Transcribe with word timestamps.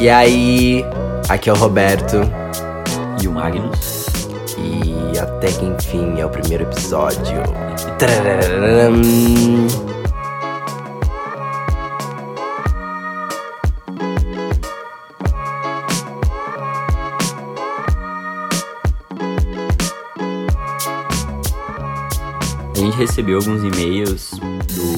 E 0.00 0.08
aí, 0.08 0.84
aqui 1.28 1.50
é 1.50 1.52
o 1.52 1.56
Roberto. 1.56 2.16
E 3.22 3.26
o 3.28 3.32
Magnus. 3.32 4.06
E 4.56 5.18
até 5.18 5.48
que 5.48 5.64
enfim 5.64 6.20
é 6.20 6.26
o 6.26 6.28
primeiro 6.28 6.64
episódio. 6.64 7.42
A 22.74 22.78
gente 22.78 22.96
recebeu 22.96 23.38
alguns 23.38 23.62
e-mails 23.62 24.30
do- 24.74 24.97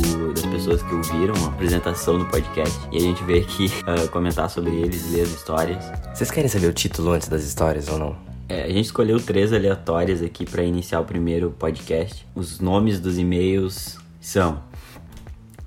pessoas 0.70 0.82
que 0.82 0.94
ouviram 0.94 1.34
a 1.44 1.48
apresentação 1.48 2.18
do 2.18 2.26
podcast. 2.26 2.78
E 2.92 2.98
a 2.98 3.00
gente 3.00 3.24
veio 3.24 3.42
aqui 3.42 3.66
ah, 3.86 4.06
comentar 4.08 4.48
sobre 4.48 4.76
eles, 4.76 5.10
ler 5.10 5.22
as 5.22 5.30
histórias. 5.30 5.84
Vocês 6.14 6.30
querem 6.30 6.48
saber 6.48 6.68
o 6.68 6.72
título 6.72 7.10
antes 7.10 7.28
das 7.28 7.42
histórias 7.42 7.88
ou 7.88 7.98
não? 7.98 8.16
É, 8.48 8.64
a 8.64 8.68
gente 8.68 8.84
escolheu 8.84 9.20
três 9.20 9.52
aleatórias 9.52 10.22
aqui 10.22 10.44
para 10.44 10.62
iniciar 10.62 11.00
o 11.00 11.04
primeiro 11.04 11.50
podcast. 11.58 12.26
Os 12.34 12.60
nomes 12.60 13.00
dos 13.00 13.18
e-mails 13.18 13.98
são 14.20 14.62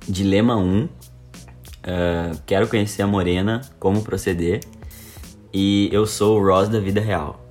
Dilema 0.08 0.56
1, 0.56 0.88
ah, 1.84 2.32
Quero 2.46 2.68
conhecer 2.70 3.02
a 3.02 3.08
Morena, 3.08 3.60
como 3.80 4.02
proceder, 4.04 4.62
e 5.54 5.90
Eu 5.92 6.06
sou 6.06 6.40
o 6.40 6.46
Ross 6.46 6.70
da 6.70 6.80
vida 6.80 7.02
real. 7.02 7.46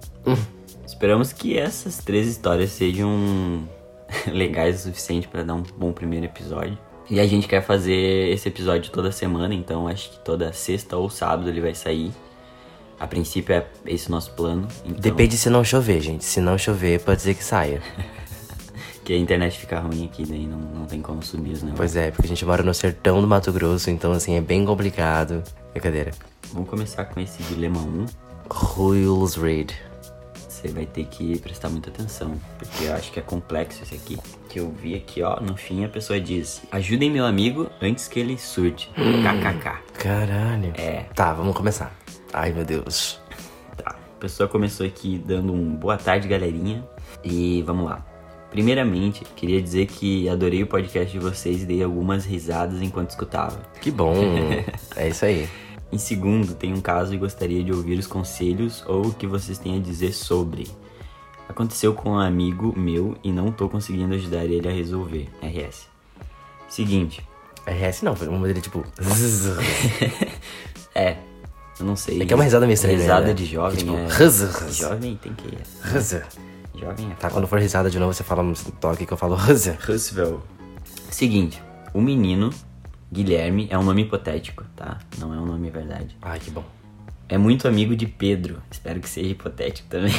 Esperamos 0.87 1.33
que 1.33 1.59
essas 1.59 1.99
três 1.99 2.27
histórias 2.27 2.71
sejam 2.71 3.69
legais 4.33 4.81
o 4.81 4.83
suficiente 4.85 5.29
para 5.29 5.43
dar 5.43 5.55
um 5.55 5.63
bom 5.77 5.93
primeiro 5.93 6.25
episódio. 6.25 6.79
E 7.13 7.21
a 7.21 7.27
gente 7.27 7.47
quer 7.47 7.61
fazer 7.61 8.31
esse 8.33 8.49
episódio 8.49 8.91
toda 8.91 9.13
semana, 9.13 9.55
então 9.55 9.87
acho 9.87 10.13
que 10.13 10.19
toda 10.21 10.51
sexta 10.51 10.97
ou 10.97 11.11
sábado 11.11 11.47
ele 11.47 11.61
vai 11.61 11.75
sair. 11.75 12.11
A 12.99 13.07
princípio 13.07 13.55
é 13.55 13.67
esse 13.85 14.09
o 14.09 14.11
nosso 14.11 14.31
plano. 14.31 14.67
Então, 14.83 14.99
Depende 14.99 15.37
se 15.37 15.51
não 15.51 15.63
chover, 15.63 16.01
gente. 16.01 16.25
Se 16.25 16.41
não 16.41 16.57
chover, 16.57 17.01
pode 17.01 17.21
ser 17.21 17.35
que 17.35 17.45
saia. 17.45 17.83
Que 19.05 19.15
a 19.15 19.19
internet 19.19 19.59
fica 19.59 19.81
ruim 19.81 20.05
aqui, 20.05 20.25
daí 20.25 20.47
não, 20.47 20.59
não 20.59 20.87
tem 20.87 21.03
como 21.03 21.21
subir 21.25 21.51
os 21.51 21.63
negócios. 21.65 21.77
Pois 21.77 21.97
é, 21.97 22.13
porque 22.13 22.25
a 22.25 22.29
gente 22.29 22.45
mora 22.45 22.63
no 22.63 22.73
sertão 22.73 23.21
do 23.21 23.27
Mato 23.27 23.53
Grosso, 23.53 23.91
então 23.91 24.13
assim 24.13 24.37
é 24.37 24.41
bem 24.41 24.65
complicado. 24.65 25.43
Brincadeira. 25.73 26.13
Vamos 26.53 26.71
começar 26.71 27.07
com 27.07 27.19
esse 27.19 27.43
dilema 27.43 27.81
1. 27.81 28.07
Rules 28.49 29.35
Read. 29.35 29.75
Você 30.63 30.69
vai 30.69 30.87
ter 30.87 31.07
que 31.07 31.41
prestar 31.41 31.69
muita 31.71 31.91
atenção, 31.91 32.41
porque 32.57 32.85
eu 32.85 32.95
acho 32.95 33.11
que 33.11 33.19
é 33.19 33.23
complexo 33.23 33.83
esse 33.83 33.97
aqui. 33.97 34.17
Que 34.49 34.61
eu 34.61 34.71
vi 34.71 34.95
aqui, 34.95 35.21
ó, 35.21 35.41
no 35.41 35.57
fim 35.57 35.85
a 35.85 35.89
pessoa 35.89 36.21
diz: 36.21 36.63
Ajudem 36.71 37.11
meu 37.11 37.27
amigo 37.27 37.69
antes 37.81 38.07
que 38.07 38.21
ele 38.21 38.39
surte. 38.39 38.89
KKK. 38.95 39.83
Caralho. 39.95 40.73
É. 40.77 41.07
Tá, 41.17 41.33
vamos 41.33 41.57
começar. 41.57 41.93
Ai, 42.33 42.53
meu 42.53 42.65
Deus. 42.65 43.21
Tá. 43.77 43.97
A 43.97 44.21
pessoa 44.21 44.49
começou 44.49 44.87
aqui 44.87 45.19
dando 45.19 45.53
um 45.53 45.75
boa 45.75 45.97
tarde, 45.97 46.29
galerinha. 46.29 46.87
E 47.25 47.63
vamos 47.63 47.87
lá. 47.87 48.07
Primeiramente, 48.51 49.25
queria 49.35 49.61
dizer 49.61 49.87
que 49.87 50.29
adorei 50.29 50.63
o 50.63 50.67
podcast 50.67 51.11
de 51.11 51.19
vocês 51.19 51.63
e 51.63 51.67
dei 51.67 51.83
algumas 51.83 52.27
risadas 52.27 52.83
enquanto 52.83 53.11
escutava. 53.11 53.59
Que 53.81 53.91
bom. 53.91 54.15
é 54.95 55.09
isso 55.09 55.25
aí. 55.25 55.49
Em 55.93 55.99
segundo, 55.99 56.55
tem 56.55 56.73
um 56.73 56.81
caso 56.81 57.15
e 57.15 57.19
gostaria 57.19 57.63
de 57.63 57.71
ouvir 57.71 57.99
os 57.99 58.07
conselhos 58.07 58.83
ou 58.87 59.09
o 59.09 59.15
que 59.15 59.27
vocês 59.27 59.59
têm 59.59 59.77
a 59.77 59.81
dizer 59.81 60.13
sobre. 60.15 60.67
Aconteceu 61.47 61.93
com 61.93 62.13
um 62.13 62.19
amigo 62.19 62.73
meu 62.75 63.15
e 63.23 63.31
não 63.31 63.53
tô 63.53 63.69
conseguindo 63.69 64.15
ajudar 64.15 64.47
ele 64.47 64.67
a 64.67 64.73
resolver. 64.73 65.29
RS. 65.43 65.87
Seguinte, 66.67 67.23
RS 67.67 68.01
não, 68.03 68.17
foi 68.17 68.27
uma 68.29 68.47
dele 68.47 68.63
tipo. 68.63 68.83
é, 70.95 71.19
eu 71.79 71.85
não 71.85 71.95
sei. 71.95 72.23
É 72.23 72.25
que 72.25 72.33
é 72.33 72.37
uma 72.37 72.45
risada 72.45 72.65
meio 72.65 72.75
estranha, 72.75 72.97
Risada 72.97 73.27
né? 73.27 73.35
de 73.35 73.45
jovem 73.45 73.79
Tipo, 73.79 73.95
é. 73.95 74.07
ruz, 74.07 74.41
ruz. 74.41 74.77
Jovem 74.77 75.17
tem 75.17 75.35
que. 75.35 75.59
Jovem 76.81 77.11
é. 77.11 77.15
Tá, 77.17 77.29
quando 77.29 77.47
for 77.47 77.59
risada 77.59 77.91
de 77.91 77.99
novo, 77.99 78.15
você 78.15 78.25
fala 78.25 78.43
um 78.43 78.55
toque 78.55 79.05
que 79.05 79.13
eu 79.13 79.17
falo. 79.19 79.37
Roosevelt. 79.37 80.41
Seguinte, 81.11 81.63
o 81.93 82.01
menino, 82.01 82.49
Guilherme, 83.13 83.69
é 83.71 83.79
um 83.79 83.83
nome 83.83 84.03
hipotético, 84.03 84.65
tá? 84.75 84.99
Não 85.19 85.35
é 85.35 85.37
um 85.37 85.45
nome 85.45 85.69
verdade. 85.69 86.17
Ai, 86.23 86.41
que 86.41 86.51
bom. 86.51 86.65
É 87.29 87.37
muito 87.37 87.69
amigo 87.69 87.95
de 87.95 88.07
Pedro. 88.07 88.63
Espero 88.71 89.01
que 89.01 89.09
seja 89.09 89.29
hipotético 89.29 89.87
também. 89.91 90.15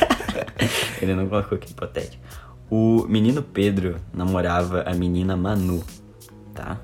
Ele 1.00 1.14
não 1.14 1.28
colocou 1.28 1.58
que 1.58 1.68
é 1.68 1.70
hipotético. 1.70 2.22
O 2.70 3.04
menino 3.06 3.42
Pedro 3.42 3.96
namorava 4.14 4.82
a 4.82 4.94
menina 4.94 5.36
Manu, 5.36 5.84
tá? 6.54 6.80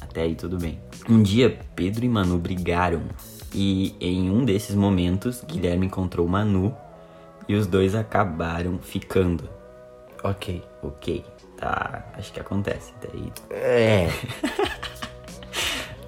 Até 0.00 0.22
aí 0.22 0.34
tudo 0.34 0.58
bem. 0.58 0.80
Um 1.08 1.22
dia, 1.22 1.56
Pedro 1.76 2.04
e 2.04 2.08
Manu 2.08 2.36
brigaram. 2.36 3.02
E 3.54 3.94
em 4.00 4.28
um 4.28 4.44
desses 4.44 4.74
momentos, 4.74 5.44
Guilherme 5.46 5.86
encontrou 5.86 6.26
Manu 6.26 6.74
e 7.48 7.54
os 7.54 7.68
dois 7.68 7.94
acabaram 7.94 8.80
ficando. 8.80 9.48
Ok. 10.22 10.62
Ok, 10.82 11.24
tá. 11.56 12.04
Acho 12.16 12.32
que 12.32 12.40
acontece. 12.40 12.92
Daí 13.02 13.32
É. 13.50 14.08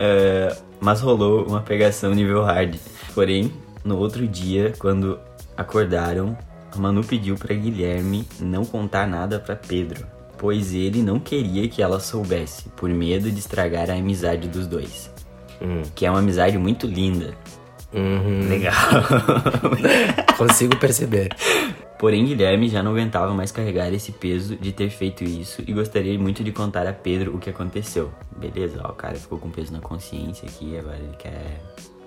É, 0.02 0.56
mas 0.80 1.02
rolou 1.02 1.46
uma 1.46 1.60
pegação 1.60 2.14
nível 2.14 2.42
hard. 2.42 2.74
Porém, 3.12 3.52
no 3.84 3.98
outro 3.98 4.26
dia, 4.26 4.72
quando 4.78 5.20
acordaram, 5.54 6.38
a 6.74 6.78
Manu 6.78 7.04
pediu 7.04 7.34
pra 7.36 7.54
Guilherme 7.54 8.26
não 8.40 8.64
contar 8.64 9.06
nada 9.06 9.38
pra 9.38 9.54
Pedro, 9.54 10.06
pois 10.38 10.72
ele 10.72 11.02
não 11.02 11.20
queria 11.20 11.68
que 11.68 11.82
ela 11.82 12.00
soubesse, 12.00 12.70
por 12.70 12.88
medo 12.88 13.30
de 13.30 13.40
estragar 13.40 13.90
a 13.90 13.94
amizade 13.94 14.48
dos 14.48 14.66
dois. 14.66 15.10
Hum. 15.60 15.82
Que 15.94 16.06
é 16.06 16.10
uma 16.10 16.20
amizade 16.20 16.56
muito 16.56 16.86
linda. 16.86 17.34
Uhum. 17.92 18.48
Legal. 18.48 18.74
Consigo 20.38 20.76
perceber. 20.76 21.28
Porém, 22.00 22.24
Guilherme 22.24 22.66
já 22.66 22.82
não 22.82 22.92
aguentava 22.92 23.34
mais 23.34 23.52
carregar 23.52 23.92
esse 23.92 24.10
peso 24.10 24.56
de 24.56 24.72
ter 24.72 24.88
feito 24.88 25.22
isso 25.22 25.62
e 25.66 25.72
gostaria 25.74 26.18
muito 26.18 26.42
de 26.42 26.50
contar 26.50 26.86
a 26.86 26.94
Pedro 26.94 27.36
o 27.36 27.38
que 27.38 27.50
aconteceu. 27.50 28.10
Beleza, 28.38 28.80
ó, 28.82 28.90
o 28.90 28.94
cara 28.94 29.16
ficou 29.16 29.38
com 29.38 29.50
peso 29.50 29.70
na 29.70 29.80
consciência 29.80 30.48
aqui, 30.48 30.78
agora 30.78 30.96
ele 30.96 31.14
quer 31.18 31.60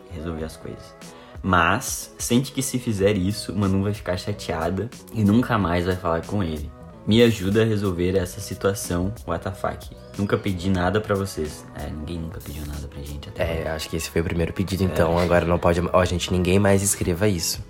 resolver 0.09 0.45
as 0.45 0.57
coisas. 0.57 0.95
Mas 1.43 2.11
sente 2.17 2.51
que 2.51 2.63
se 2.63 2.79
fizer 2.79 3.15
isso, 3.15 3.55
Manu 3.55 3.83
vai 3.83 3.93
ficar 3.93 4.17
chateada 4.17 4.89
e 5.13 5.23
nunca 5.23 5.59
mais 5.59 5.85
vai 5.85 5.95
falar 5.95 6.25
com 6.25 6.43
ele. 6.43 6.71
Me 7.05 7.21
ajuda 7.21 7.61
a 7.61 7.65
resolver 7.65 8.17
essa 8.17 8.41
situação, 8.41 9.13
WTF. 9.27 9.95
Nunca 10.17 10.39
pedi 10.39 10.71
nada 10.71 10.99
pra 11.01 11.13
vocês. 11.13 11.63
É, 11.75 11.87
ninguém 11.91 12.17
nunca 12.17 12.39
pediu 12.39 12.65
nada 12.65 12.87
pra 12.87 12.99
gente 13.03 13.29
até 13.29 13.61
É, 13.61 13.69
acho 13.69 13.87
que 13.87 13.97
esse 13.97 14.09
foi 14.09 14.21
o 14.21 14.23
primeiro 14.23 14.53
pedido, 14.53 14.83
então 14.83 15.19
agora 15.19 15.45
não 15.45 15.59
pode. 15.59 15.81
Ó, 15.93 16.03
gente, 16.03 16.33
ninguém 16.33 16.57
mais 16.57 16.81
escreva 16.81 17.27
isso. 17.27 17.61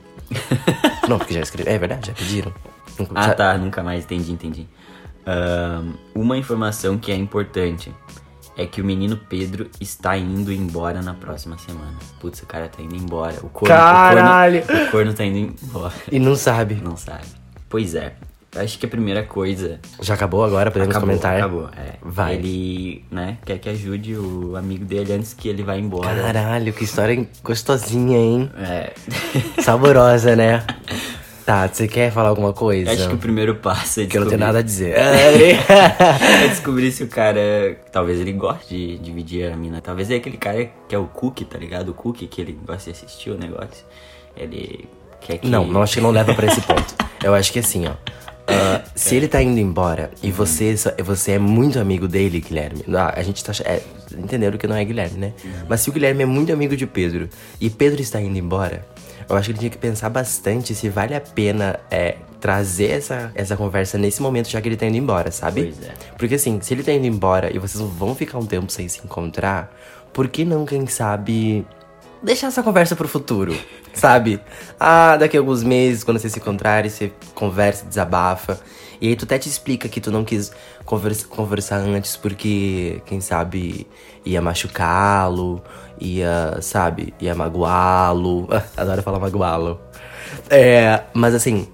não, 1.07 1.17
porque 1.17 1.33
já 1.33 1.41
escreveram. 1.41 1.75
É 1.75 1.79
verdade, 1.79 2.07
já 2.07 2.13
pediram. 2.13 2.53
Ah, 3.15 3.27
Já- 3.27 3.33
tá, 3.33 3.57
nunca 3.57 3.81
mais, 3.83 4.03
entendi, 4.05 4.31
entendi. 4.31 4.67
Ahn, 5.25 5.93
uma 6.13 6.37
informação 6.37 6.97
que 6.97 7.11
é 7.11 7.15
importante 7.15 7.91
é 8.55 8.65
que 8.67 8.81
o 8.81 8.85
menino 8.85 9.17
Pedro 9.17 9.69
está 9.81 10.15
indo 10.17 10.51
embora 10.51 11.01
na 11.01 11.13
próxima 11.13 11.57
semana. 11.57 11.93
Putz, 12.19 12.41
o 12.41 12.45
cara 12.45 12.67
tá 12.69 12.81
indo 12.83 12.95
embora. 12.95 13.35
O 13.41 13.49
corno, 13.49 13.73
Caralho! 13.75 14.59
O 14.61 14.65
corno, 14.67 14.83
o 14.83 14.91
corno 14.91 15.13
tá 15.13 15.25
indo 15.25 15.55
embora. 15.63 15.93
E 16.11 16.19
não 16.19 16.35
sabe. 16.35 16.75
Não 16.75 16.95
sabe. 16.95 17.25
Pois 17.67 17.95
é. 17.95 18.13
Acho 18.55 18.77
que 18.77 18.85
a 18.85 18.89
primeira 18.89 19.23
coisa. 19.23 19.79
Já 20.01 20.13
acabou 20.13 20.43
agora? 20.43 20.69
Podemos 20.69 20.95
acabou, 20.95 21.09
comentar? 21.09 21.37
acabou. 21.37 21.69
É. 21.75 21.93
Vai. 22.01 22.35
Ele, 22.35 23.03
né, 23.09 23.37
quer 23.45 23.57
que 23.57 23.67
ajude 23.69 24.15
o 24.15 24.55
amigo 24.55 24.85
dele 24.85 25.13
antes 25.13 25.33
que 25.33 25.47
ele 25.49 25.63
vá 25.63 25.75
embora. 25.77 26.21
Caralho, 26.21 26.71
que 26.71 26.83
história 26.83 27.27
gostosinha, 27.43 28.17
hein? 28.17 28.51
É. 28.57 28.93
Saborosa, 29.61 30.35
né? 30.35 30.63
Tá, 31.45 31.67
você 31.67 31.89
quer 31.89 32.09
falar 32.09 32.29
alguma 32.29 32.53
coisa? 32.53 32.89
Acho 32.91 33.09
que 33.09 33.15
o 33.15 33.17
primeiro 33.17 33.55
passo 33.55 33.99
é 33.99 34.05
Que 34.05 34.17
eu 34.17 34.21
não 34.21 34.29
tenho 34.29 34.39
descobrir- 34.39 34.45
nada 34.45 34.59
a 34.59 34.61
dizer. 34.61 34.93
é 36.45 36.47
descobrir 36.47 36.91
se 36.91 37.03
o 37.03 37.07
cara. 37.07 37.41
Talvez 37.91 38.19
ele 38.19 38.31
goste 38.31 38.67
de 38.73 38.97
dividir 38.99 39.51
a 39.51 39.55
mina. 39.57 39.81
Talvez 39.81 40.09
é 40.09 40.15
aquele 40.15 40.37
cara 40.37 40.69
que 40.87 40.95
é 40.95 40.97
o 40.97 41.05
Cookie, 41.05 41.43
tá 41.43 41.57
ligado? 41.57 41.89
O 41.89 41.93
Cookie 41.93 42.27
que 42.27 42.39
ele 42.39 42.57
gosta 42.65 42.91
de 42.91 42.97
assistir 42.97 43.31
o 43.31 43.37
negócio. 43.37 43.83
Ele 44.37 44.87
quer 45.19 45.37
que. 45.39 45.47
Não, 45.49 45.65
não 45.67 45.81
acho 45.81 45.95
que 45.95 46.01
não 46.01 46.11
leva 46.11 46.33
pra 46.33 46.47
esse 46.47 46.61
ponto. 46.61 46.95
Eu 47.21 47.33
acho 47.35 47.51
que 47.51 47.59
assim, 47.59 47.87
ó. 47.87 47.91
Ah, 48.47 48.81
se 48.95 49.15
ele 49.15 49.27
tá 49.27 49.41
indo 49.41 49.59
embora 49.59 50.11
e 50.21 50.31
você, 50.31 50.75
só- 50.77 50.91
você 51.03 51.33
é 51.33 51.39
muito 51.39 51.79
amigo 51.79 52.07
dele, 52.07 52.39
Guilherme. 52.41 52.83
Ah, 52.95 53.13
a 53.15 53.23
gente 53.23 53.43
tá. 53.43 53.51
É, 53.63 53.81
entenderam 54.17 54.57
que 54.57 54.67
não 54.67 54.75
é 54.75 54.83
Guilherme, 54.83 55.17
né? 55.17 55.33
Mas 55.67 55.81
se 55.81 55.89
o 55.89 55.93
Guilherme 55.93 56.23
é 56.23 56.25
muito 56.25 56.51
amigo 56.51 56.75
de 56.75 56.85
Pedro 56.85 57.29
e 57.59 57.69
Pedro 57.69 58.01
está 58.01 58.21
indo 58.21 58.37
embora, 58.37 58.85
eu 59.29 59.35
acho 59.35 59.45
que 59.47 59.51
ele 59.51 59.59
tinha 59.59 59.71
que 59.71 59.77
pensar 59.77 60.09
bastante 60.09 60.75
se 60.75 60.89
vale 60.89 61.15
a 61.15 61.21
pena 61.21 61.79
é, 61.89 62.17
trazer 62.41 62.91
essa, 62.91 63.31
essa 63.33 63.55
conversa 63.55 63.97
nesse 63.97 64.21
momento, 64.21 64.49
já 64.49 64.59
que 64.61 64.67
ele 64.67 64.75
tá 64.75 64.85
indo 64.85 64.97
embora, 64.97 65.31
sabe? 65.31 65.63
Pois 65.73 65.89
é. 65.89 65.93
Porque 66.17 66.35
assim, 66.35 66.59
se 66.61 66.73
ele 66.73 66.83
tá 66.83 66.91
indo 66.91 67.07
embora 67.07 67.49
e 67.55 67.57
vocês 67.57 67.81
vão 67.81 68.13
ficar 68.13 68.37
um 68.37 68.45
tempo 68.45 68.69
sem 68.71 68.87
se 68.89 68.99
encontrar, 69.03 69.73
por 70.11 70.27
que 70.27 70.43
não, 70.43 70.65
quem 70.65 70.85
sabe, 70.85 71.65
deixar 72.23 72.47
essa 72.47 72.63
conversa 72.63 72.95
pro 72.95 73.07
futuro, 73.07 73.53
sabe? 73.93 74.39
Ah, 74.79 75.17
daqui 75.17 75.35
a 75.35 75.39
alguns 75.39 75.61
meses, 75.61 76.03
quando 76.03 76.17
vocês 76.19 76.31
se 76.31 76.39
encontrarem, 76.39 76.89
você 76.89 77.11
conversa, 77.35 77.85
desabafa. 77.85 78.59
E 79.01 79.09
aí 79.09 79.15
tu 79.17 79.25
até 79.25 79.37
te 79.37 79.49
explica 79.49 79.89
que 79.89 79.99
tu 79.99 80.09
não 80.09 80.23
quis 80.23 80.51
conversa, 80.85 81.27
conversar 81.27 81.77
antes 81.79 82.15
porque, 82.15 83.01
quem 83.05 83.19
sabe, 83.19 83.85
ia 84.25 84.41
machucá-lo, 84.41 85.61
ia, 85.99 86.57
sabe, 86.61 87.13
ia 87.19 87.35
magoá-lo. 87.35 88.47
Adoro 88.77 89.03
falar 89.03 89.19
magoá-lo. 89.19 89.79
É, 90.49 91.03
mas 91.13 91.35
assim, 91.35 91.67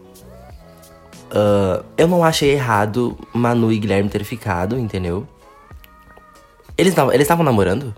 uh, 1.32 1.86
eu 1.96 2.08
não 2.08 2.24
achei 2.24 2.52
errado 2.52 3.16
Manu 3.32 3.72
e 3.72 3.78
Guilherme 3.78 4.10
ter 4.10 4.24
ficado, 4.24 4.80
entendeu? 4.80 5.28
Eles 6.76 6.92
estavam 6.94 7.14
eles 7.14 7.28
namorando? 7.28 7.94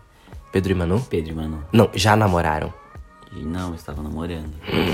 Pedro 0.51 0.71
e 0.71 0.75
Manu? 0.75 1.00
Pedro 1.09 1.31
e 1.31 1.36
Manu. 1.36 1.63
Não, 1.71 1.89
já 1.94 2.15
namoraram. 2.15 2.74
E 3.33 3.39
não, 3.44 3.74
estavam 3.74 4.03
namorando. 4.03 4.51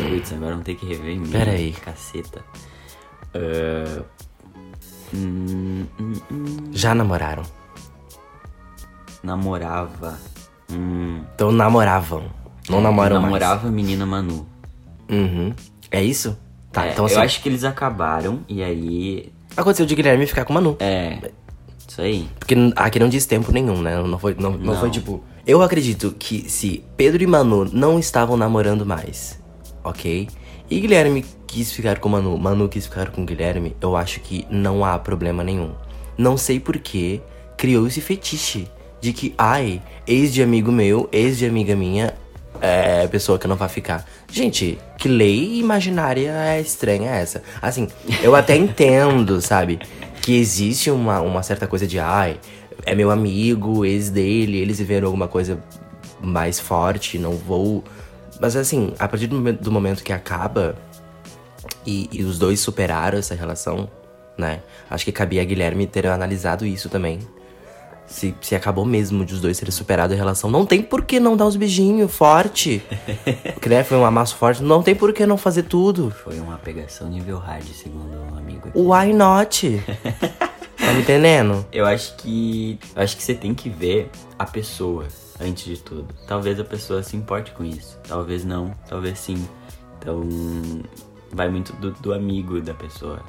Putz, 0.10 0.32
agora 0.34 0.52
vamos 0.52 0.66
ter 0.66 0.76
que 0.76 0.86
rever 0.86 1.16
em 1.16 1.20
mim. 1.20 1.30
Pera 1.32 1.52
aí. 1.52 1.72
Caceta. 1.72 2.44
Uh, 3.36 4.04
hum, 5.14 5.86
hum, 6.00 6.14
hum. 6.32 6.56
Já 6.72 6.94
namoraram. 6.94 7.44
Namorava. 9.24 10.18
Hum. 10.72 11.22
Então 11.34 11.52
namoravam. 11.52 12.24
Não 12.70 12.82
namoram 12.82 13.22
Namorava 13.22 13.56
mais. 13.56 13.66
a 13.68 13.72
menina 13.72 14.06
Manu. 14.06 14.46
Uhum. 15.10 15.54
É 15.90 16.04
isso? 16.04 16.38
Tá, 16.72 16.86
É, 16.86 16.92
então 16.92 17.06
assim. 17.06 17.16
eu 17.16 17.22
acho 17.22 17.42
que 17.42 17.50
eles 17.50 17.64
acabaram 17.64 18.42
e 18.48 18.62
aí. 18.62 19.32
Aconteceu 19.56 19.86
de 19.86 19.96
Guilherme 19.96 20.28
ficar 20.28 20.46
com 20.46 20.54
Manu. 20.54 20.76
É. 20.80 21.32
Isso 21.88 22.02
aí. 22.02 22.30
Porque 22.38 22.56
aqui 22.76 23.00
não 23.00 23.10
diz 23.10 23.26
tempo 23.26 23.52
nenhum, 23.52 23.82
né? 23.82 23.98
Não 24.04 24.20
foi, 24.20 24.36
não, 24.38 24.52
não 24.52 24.74
Não. 24.74 24.80
foi 24.80 24.90
tipo. 24.92 25.24
Eu 25.48 25.62
acredito 25.62 26.14
que 26.20 26.50
se 26.50 26.84
Pedro 26.98 27.24
e 27.24 27.26
Manu 27.26 27.64
não 27.72 27.98
estavam 27.98 28.36
namorando 28.36 28.86
mais, 28.86 29.40
ok? 29.82 30.28
E 30.70 30.80
Guilherme 30.82 31.24
quis 31.48 31.72
ficar 31.72 32.00
com 32.00 32.10
Manu, 32.10 32.38
Manu 32.38 32.68
quis 32.68 32.86
ficar 32.86 33.12
com 33.12 33.26
Guilherme, 33.26 33.74
eu 33.80 33.96
acho 33.96 34.20
que 34.20 34.46
não 34.52 34.84
há 34.84 35.00
problema 35.00 35.46
nenhum. 35.46 35.72
Não 36.18 36.36
sei 36.36 36.60
por 36.60 36.78
que 36.78 37.22
criou 37.56 37.88
esse 37.88 38.02
fetiche 38.02 38.68
de 39.00 39.14
que, 39.14 39.34
ai, 39.38 39.82
ex 40.06 40.34
de 40.34 40.44
amigo 40.44 40.70
meu, 40.70 41.08
ex 41.14 41.38
de 41.38 41.46
amiga 41.46 41.78
minha, 41.78 42.14
é 42.60 43.08
pessoa 43.08 43.40
que 43.40 43.48
não 43.48 43.56
vai 43.56 43.70
ficar. 43.70 44.06
Gente, 44.30 44.78
que 44.98 45.08
lei 45.08 45.60
imaginária 45.60 46.30
é 46.30 46.60
estranha 46.60 47.12
essa? 47.12 47.42
Assim, 47.62 47.88
eu 48.22 48.36
até 48.36 48.54
entendo, 48.58 49.40
sabe? 49.40 49.80
Que 50.22 50.38
existe 50.38 50.92
uma, 50.92 51.22
uma 51.22 51.42
certa 51.42 51.68
coisa 51.68 51.88
de, 51.88 52.00
ai, 52.00 52.38
é 52.86 52.96
meu 52.96 53.12
amigo, 53.12 53.84
ex 53.86 54.10
dele, 54.10 54.58
eles 54.58 54.78
viveram 54.80 55.08
alguma 55.08 55.28
coisa 55.28 55.62
mais 56.22 56.60
forte, 56.60 57.18
não 57.18 57.34
vou. 57.34 57.84
Mas 58.40 58.56
assim, 58.56 58.94
a 59.00 59.08
partir 59.08 59.28
do, 59.28 59.36
momen- 59.36 59.58
do 59.60 59.72
momento 59.72 60.04
que 60.04 60.14
acaba 60.14 60.76
e, 61.86 62.10
e 62.12 62.24
os 62.24 62.38
dois 62.40 62.60
superaram 62.60 63.18
essa 63.18 63.34
relação, 63.36 63.90
né? 64.38 64.62
Acho 64.90 65.06
que 65.06 65.12
cabia 65.12 65.42
a 65.42 65.46
Guilherme 65.46 65.88
ter 65.88 66.08
analisado 66.08 66.66
isso 66.66 66.90
também. 66.90 67.20
Se, 68.06 68.34
se 68.40 68.56
acabou 68.56 68.86
mesmo 68.86 69.26
de 69.26 69.34
os 69.34 69.42
dois 69.42 69.60
terem 69.60 69.72
superado 69.72 70.14
a 70.14 70.16
relação, 70.16 70.50
não 70.50 70.66
tem 70.66 70.82
por 70.82 71.04
que 71.04 71.20
não 71.20 71.36
dar 71.36 71.46
uns 71.46 71.58
beijinhos 71.58 72.10
forte. 72.10 72.82
que 73.62 73.68
né, 73.68 73.84
foi 73.84 73.98
um 73.98 74.06
amasso 74.06 74.38
forte, 74.38 74.64
não 74.64 74.82
tem 74.82 74.96
por 74.96 75.12
que 75.12 75.26
não 75.26 75.36
fazer 75.38 75.64
tudo. 75.64 76.10
Foi 76.24 76.40
uma 76.40 76.58
pegação 76.58 77.10
nível 77.10 77.38
hard, 77.38 77.66
segundo 77.68 78.16
um 78.32 78.38
amigo 78.38 78.70
aqui. 78.70 78.80
Why 78.80 79.12
not? 79.14 79.84
entendendo? 81.00 81.66
Eu 81.72 81.86
acho 81.86 82.16
que. 82.18 82.80
Eu 82.96 83.02
acho 83.04 83.16
que 83.18 83.24
você 83.24 83.34
tem 83.34 83.54
que 83.54 83.70
ver 83.70 84.10
a 84.38 84.46
pessoa 84.46 85.08
antes 85.40 85.66
de 85.66 85.78
tudo. 85.78 86.08
Talvez 86.28 86.60
a 86.60 86.64
pessoa 86.64 87.02
se 87.04 87.16
importe 87.16 87.52
com 87.52 87.64
isso. 87.64 87.98
Talvez 88.08 88.44
não, 88.46 88.74
talvez 88.88 89.18
sim. 89.20 89.48
Então. 90.00 90.22
Vai 91.32 91.50
muito 91.50 91.74
do, 91.74 91.92
do 91.92 92.14
amigo 92.14 92.62
da 92.62 92.74
pessoa. 92.74 93.22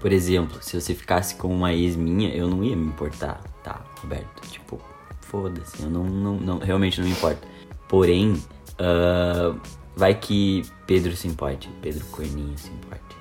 Por 0.00 0.12
exemplo, 0.12 0.58
se 0.60 0.78
você 0.80 0.92
ficasse 0.94 1.36
com 1.36 1.48
uma 1.48 1.72
ex 1.72 1.94
minha, 1.96 2.28
eu 2.34 2.48
não 2.48 2.62
ia 2.64 2.76
me 2.76 2.86
importar, 2.86 3.40
tá, 3.62 3.80
Roberto? 4.00 4.42
Tipo, 4.50 4.80
foda-se, 5.20 5.82
eu 5.82 5.88
não, 5.88 6.04
não, 6.04 6.34
não- 6.36 6.58
realmente 6.58 7.00
não 7.00 7.06
me 7.06 7.12
importo. 7.14 7.46
Porém, 7.88 8.42
ah, 8.78 9.54
vai 9.96 10.14
que 10.14 10.62
Pedro 10.86 11.14
se 11.16 11.28
importe, 11.28 11.70
Pedro 11.80 12.04
Corninho 12.06 12.56
se 12.58 12.70
importe, 12.70 13.16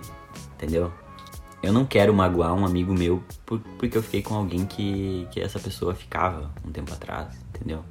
entendeu? 0.56 0.92
Eu 1.64 1.72
não 1.72 1.86
quero 1.86 2.14
magoar 2.14 2.54
um 2.54 2.66
amigo 2.66 2.94
meu 2.94 3.22
por- 3.46 3.60
porque 3.78 3.98
eu 3.98 4.04
fiquei 4.04 4.22
com 4.22 4.34
alguém 4.36 4.66
que, 4.66 5.28
que 5.32 5.40
essa 5.40 5.60
pessoa 5.60 5.94
ficava 5.94 6.50
um 6.68 6.72
tempo 6.72 6.92
atrás, 6.94 7.28
entendeu? 7.54 7.84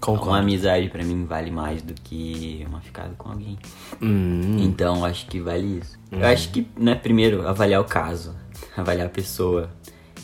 Concordo. 0.00 0.30
Uma 0.30 0.38
amizade 0.40 0.88
pra 0.90 1.02
mim 1.02 1.24
vale 1.24 1.50
mais 1.50 1.80
do 1.82 1.94
que 1.94 2.64
uma 2.68 2.80
ficada 2.80 3.14
com 3.16 3.30
alguém. 3.30 3.58
Hum, 4.00 4.58
Então, 4.60 5.04
acho 5.04 5.26
que 5.26 5.40
vale 5.40 5.78
isso. 5.78 5.98
Eu 6.12 6.26
acho 6.26 6.50
que, 6.50 6.68
né, 6.76 6.94
primeiro, 6.94 7.48
avaliar 7.48 7.80
o 7.80 7.84
caso, 7.84 8.34
avaliar 8.76 9.06
a 9.06 9.10
pessoa. 9.10 9.70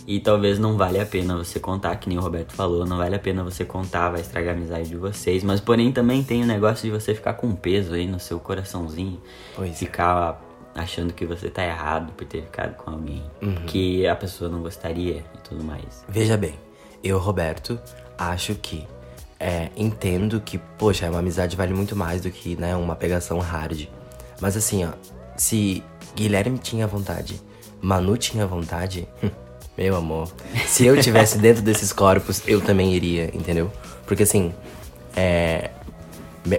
E 0.07 0.19
talvez 0.21 0.59
não 0.59 0.77
vale 0.77 1.01
a 1.01 1.07
pena 1.07 1.37
você 1.37 1.61
contar, 1.61 1.95
que 1.97 2.09
nem 2.09 2.19
o 2.19 2.21
Roberto 2.21 2.53
falou, 2.53 2.85
não 2.85 2.99
vale 2.99 3.15
a 3.15 3.19
pena 3.21 3.43
você 3.45 3.65
contar, 3.65 4.11
vai 4.11 4.21
estragar 4.21 4.53
a 4.53 4.57
amizade 4.57 4.89
de 4.89 4.97
vocês. 4.97 5.43
Mas, 5.45 5.61
porém, 5.61 5.93
também 5.93 6.23
tem 6.25 6.43
o 6.43 6.47
negócio 6.47 6.83
de 6.85 6.91
você 6.91 7.15
ficar 7.15 7.35
com 7.35 7.47
um 7.47 7.55
peso 7.55 7.95
aí 7.95 8.07
no 8.07 8.19
seu 8.21 8.39
coraçãozinho. 8.41 9.21
Pois 9.55 9.71
é. 9.71 9.75
Ficar 9.75 10.41
achando 10.75 11.13
que 11.13 11.27
você 11.27 11.49
tá 11.51 11.65
errado 11.65 12.13
por 12.13 12.27
ter 12.27 12.43
ficado 12.43 12.75
com 12.77 12.91
alguém. 12.91 13.23
Uhum. 13.41 13.67
Que 13.67 14.07
a 14.07 14.17
pessoa 14.17 14.51
não 14.51 14.63
gostaria 14.63 15.25
e 15.35 15.39
tudo 15.45 15.63
mais. 15.63 16.05
Veja 16.09 16.37
bem, 16.37 16.55
eu, 17.03 17.19
Roberto, 17.19 17.79
acho 18.17 18.55
que 18.55 18.87
é, 19.39 19.71
entendo 19.77 20.41
que, 20.41 20.59
poxa, 20.79 21.11
uma 21.11 21.19
amizade 21.19 21.57
vale 21.57 21.75
muito 21.75 21.97
mais 21.97 22.23
do 22.23 22.31
que, 22.31 22.55
né, 22.57 22.77
uma 22.77 22.95
pegação 22.95 23.39
hard. 23.41 23.89
Mas 24.41 24.57
assim, 24.57 24.85
ó, 24.85 24.91
se 25.37 25.83
Guilherme 26.15 26.59
tinha 26.59 26.87
vontade, 26.87 27.41
Manu 27.81 28.17
tinha 28.17 28.47
vontade, 28.47 29.09
hum, 29.23 29.31
meu 29.77 29.97
amor, 29.97 30.31
se 30.67 30.87
eu 30.87 31.01
tivesse 31.01 31.39
dentro 31.43 31.63
desses 31.63 31.93
corpos, 31.93 32.43
eu 32.47 32.61
também 32.61 32.95
iria, 32.95 33.35
entendeu? 33.35 33.71
Porque 34.07 34.23
assim, 34.23 34.55
é. 35.17 35.71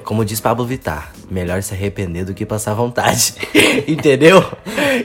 Como 0.04 0.24
diz 0.24 0.40
Pablo 0.40 0.66
Vittar, 0.66 1.14
melhor 1.34 1.62
se 1.64 1.74
arrepender 1.74 2.26
do 2.26 2.34
que 2.34 2.46
passar 2.46 2.74
vontade. 2.74 3.36
entendeu? 3.88 4.44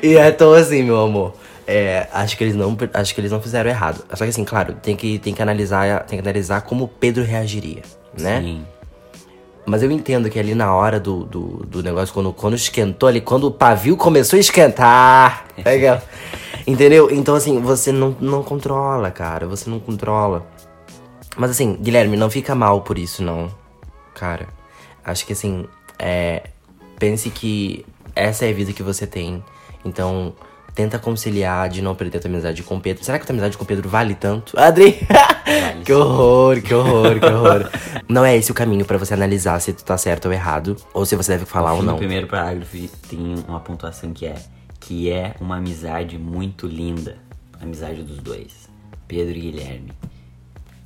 E 0.02 0.16
então 0.16 0.52
assim, 0.52 0.82
meu 0.82 1.00
amor. 1.00 1.34
É, 1.66 2.08
acho 2.12 2.36
que 2.38 2.44
eles 2.44 2.54
não 2.54 2.74
acho 2.94 3.14
que 3.14 3.20
eles 3.20 3.30
não 3.30 3.42
fizeram 3.42 3.68
errado. 3.68 4.04
Só 4.14 4.24
que 4.24 4.30
assim, 4.30 4.44
claro, 4.44 4.74
tem 4.74 4.96
que, 4.96 5.18
tem 5.18 5.34
que 5.34 5.42
analisar, 5.42 6.04
tem 6.04 6.18
que 6.18 6.26
analisar 6.26 6.62
como 6.62 6.84
o 6.84 6.88
Pedro 6.88 7.22
reagiria, 7.22 7.82
né? 8.18 8.40
Sim. 8.40 8.64
Mas 9.66 9.82
eu 9.82 9.90
entendo 9.90 10.30
que 10.30 10.38
ali 10.38 10.54
na 10.54 10.74
hora 10.74 10.98
do, 10.98 11.24
do, 11.24 11.66
do 11.66 11.82
negócio, 11.82 12.14
quando, 12.14 12.32
quando 12.32 12.54
esquentou 12.54 13.06
ali, 13.06 13.20
quando 13.20 13.48
o 13.48 13.50
pavio 13.50 13.98
começou 13.98 14.38
a 14.38 14.40
esquentar. 14.40 15.44
Legal. 15.62 16.00
Entendeu? 16.66 17.10
Então, 17.10 17.34
assim, 17.34 17.60
você 17.60 17.92
não, 17.92 18.16
não 18.18 18.42
controla, 18.42 19.10
cara. 19.10 19.46
Você 19.46 19.68
não 19.68 19.78
controla. 19.78 20.46
Mas 21.36 21.50
assim, 21.50 21.76
Guilherme, 21.76 22.16
não 22.16 22.30
fica 22.30 22.54
mal 22.54 22.80
por 22.80 22.98
isso, 22.98 23.22
não. 23.22 23.50
Cara. 24.14 24.48
Acho 25.04 25.26
que 25.26 25.34
assim, 25.34 25.66
é. 25.98 26.42
Pense 26.98 27.30
que 27.30 27.86
essa 28.14 28.44
é 28.44 28.50
a 28.50 28.52
vida 28.52 28.72
que 28.72 28.82
você 28.82 29.06
tem. 29.06 29.42
Então, 29.84 30.34
tenta 30.74 30.98
conciliar 30.98 31.68
de 31.68 31.80
não 31.80 31.94
perder 31.94 32.18
a 32.18 32.20
tua 32.20 32.30
amizade 32.30 32.62
com 32.62 32.76
o 32.76 32.80
Pedro. 32.80 33.04
Será 33.04 33.18
que 33.18 33.22
a 33.22 33.26
tua 33.26 33.34
amizade 33.34 33.56
com 33.56 33.64
o 33.64 33.66
Pedro 33.66 33.88
vale 33.88 34.14
tanto? 34.14 34.58
Adri! 34.58 34.98
que 35.84 35.92
horror, 35.92 36.60
que 36.60 36.74
horror, 36.74 37.20
que 37.20 37.26
horror. 37.26 37.70
não 38.08 38.24
é 38.24 38.36
esse 38.36 38.50
o 38.50 38.54
caminho 38.54 38.84
pra 38.84 38.98
você 38.98 39.14
analisar 39.14 39.60
se 39.60 39.72
tu 39.72 39.84
tá 39.84 39.96
certo 39.96 40.26
ou 40.26 40.32
errado. 40.32 40.76
Ou 40.92 41.06
se 41.06 41.14
você 41.16 41.32
deve 41.32 41.44
falar 41.46 41.72
ou 41.72 41.80
No 41.82 41.92
não. 41.92 41.96
primeiro 41.96 42.26
parágrafo 42.26 42.76
tem 43.08 43.34
uma 43.46 43.60
pontuação 43.60 44.12
que 44.12 44.26
é 44.26 44.34
que 44.80 45.10
é 45.10 45.34
uma 45.40 45.56
amizade 45.56 46.18
muito 46.18 46.66
linda. 46.66 47.16
A 47.60 47.64
amizade 47.64 48.02
dos 48.02 48.18
dois. 48.18 48.68
Pedro 49.06 49.36
e 49.36 49.40
Guilherme. 49.40 49.92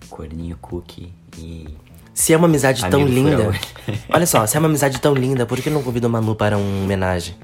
Corninho 0.08 0.56
Cookie 0.60 1.12
e. 1.38 1.68
Se 2.14 2.32
é 2.32 2.36
uma 2.36 2.46
amizade 2.46 2.80
tão 2.88 3.02
Amigo 3.02 3.14
linda. 3.14 3.36
fura-olho. 3.36 3.60
Olha 4.10 4.26
só, 4.26 4.46
se 4.46 4.56
é 4.56 4.60
uma 4.60 4.68
amizade 4.68 5.00
tão 5.00 5.14
linda, 5.14 5.46
por 5.46 5.60
que 5.60 5.70
não 5.70 5.82
convida 5.82 6.06
o 6.06 6.10
Manu 6.10 6.34
para 6.34 6.58
uma 6.58 6.84
homenagem? 6.84 7.34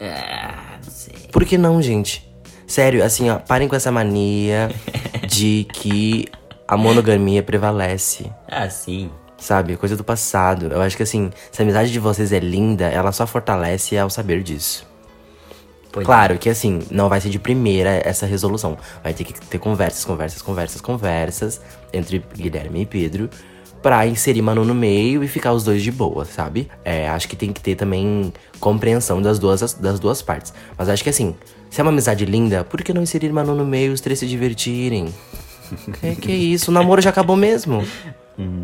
Ah, 0.00 0.76
não 0.84 0.90
sei. 0.90 1.14
Por 1.32 1.44
que 1.44 1.56
não, 1.56 1.80
gente? 1.80 2.28
Sério, 2.66 3.04
assim, 3.04 3.30
ó, 3.30 3.38
parem 3.38 3.68
com 3.68 3.76
essa 3.76 3.90
mania 3.90 4.70
de 5.28 5.66
que 5.72 6.26
a 6.66 6.76
monogamia 6.76 7.42
prevalece. 7.42 8.30
Ah, 8.54 8.68
sim. 8.68 9.10
Sabe? 9.38 9.78
Coisa 9.78 9.96
do 9.96 10.04
passado. 10.04 10.66
Eu 10.66 10.82
acho 10.82 10.94
que 10.94 11.02
assim, 11.02 11.30
se 11.50 11.60
a 11.60 11.64
amizade 11.64 11.90
de 11.90 11.98
vocês 11.98 12.32
é 12.32 12.38
linda, 12.38 12.84
ela 12.84 13.10
só 13.12 13.26
fortalece 13.26 13.96
ao 13.96 14.10
saber 14.10 14.42
disso. 14.42 14.86
Pois 15.90 16.06
Claro 16.06 16.38
que 16.38 16.50
assim, 16.50 16.80
não 16.90 17.08
vai 17.08 17.20
ser 17.20 17.30
de 17.30 17.38
primeira 17.38 18.00
essa 18.04 18.26
resolução. 18.26 18.76
Vai 19.02 19.14
ter 19.14 19.24
que 19.24 19.32
ter 19.32 19.58
conversas, 19.58 20.04
conversas, 20.04 20.42
conversas, 20.42 20.80
conversas 20.80 21.60
entre 21.92 22.22
Guilherme 22.36 22.82
e 22.82 22.86
Pedro 22.86 23.28
pra 23.82 24.06
inserir 24.06 24.40
Manu 24.42 24.64
no 24.64 24.74
meio 24.74 25.22
e 25.24 25.28
ficar 25.28 25.52
os 25.52 25.64
dois 25.64 25.82
de 25.82 25.90
boa, 25.90 26.24
sabe? 26.24 26.68
É, 26.84 27.08
acho 27.08 27.28
que 27.28 27.34
tem 27.36 27.52
que 27.52 27.60
ter 27.60 27.74
também 27.74 28.32
compreensão 28.60 29.20
das 29.20 29.38
duas, 29.38 29.74
das 29.74 29.98
duas 29.98 30.22
partes. 30.22 30.52
Mas 30.78 30.88
acho 30.88 31.02
que 31.02 31.10
assim, 31.10 31.34
se 31.68 31.80
é 31.80 31.82
uma 31.84 31.90
amizade 31.90 32.24
linda, 32.24 32.62
por 32.64 32.82
que 32.82 32.92
não 32.94 33.02
inserir 33.02 33.32
Manu 33.32 33.54
no 33.54 33.64
meio 33.66 33.90
e 33.90 33.94
os 33.94 34.00
três 34.00 34.18
se 34.18 34.26
divertirem? 34.26 35.12
que, 36.00 36.14
que 36.16 36.32
isso? 36.32 36.70
O 36.70 36.74
namoro 36.74 37.00
já 37.02 37.10
acabou 37.10 37.36
mesmo. 37.36 37.84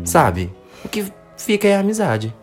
Sabe? 0.05 0.51
O 0.83 0.89
que 0.89 1.05
fica 1.37 1.67
aí 1.67 1.73
a 1.73 1.79
amizade. 1.79 2.33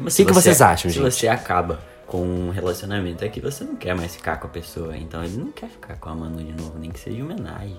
O 0.00 0.10
se 0.10 0.22
que, 0.22 0.28
que 0.28 0.32
você- 0.34 0.42
vocês 0.50 0.60
acham, 0.62 0.90
Se 0.90 0.96
gente? 0.98 1.10
você 1.12 1.28
acaba 1.28 1.80
com 2.06 2.22
um 2.22 2.50
relacionamento, 2.50 3.24
é 3.24 3.28
que 3.28 3.40
você 3.40 3.64
não 3.64 3.76
quer 3.76 3.94
mais 3.94 4.14
ficar 4.14 4.36
com 4.38 4.46
a 4.46 4.50
pessoa. 4.50 4.96
Então 4.96 5.22
ele 5.24 5.36
não 5.36 5.50
quer 5.52 5.68
ficar 5.68 5.96
com 5.96 6.08
a 6.10 6.14
Manu 6.14 6.38
de 6.42 6.52
novo, 6.52 6.74
nem 6.78 6.90
que 6.90 6.98
seja 7.00 7.16
em 7.18 7.22
homenagem. 7.22 7.76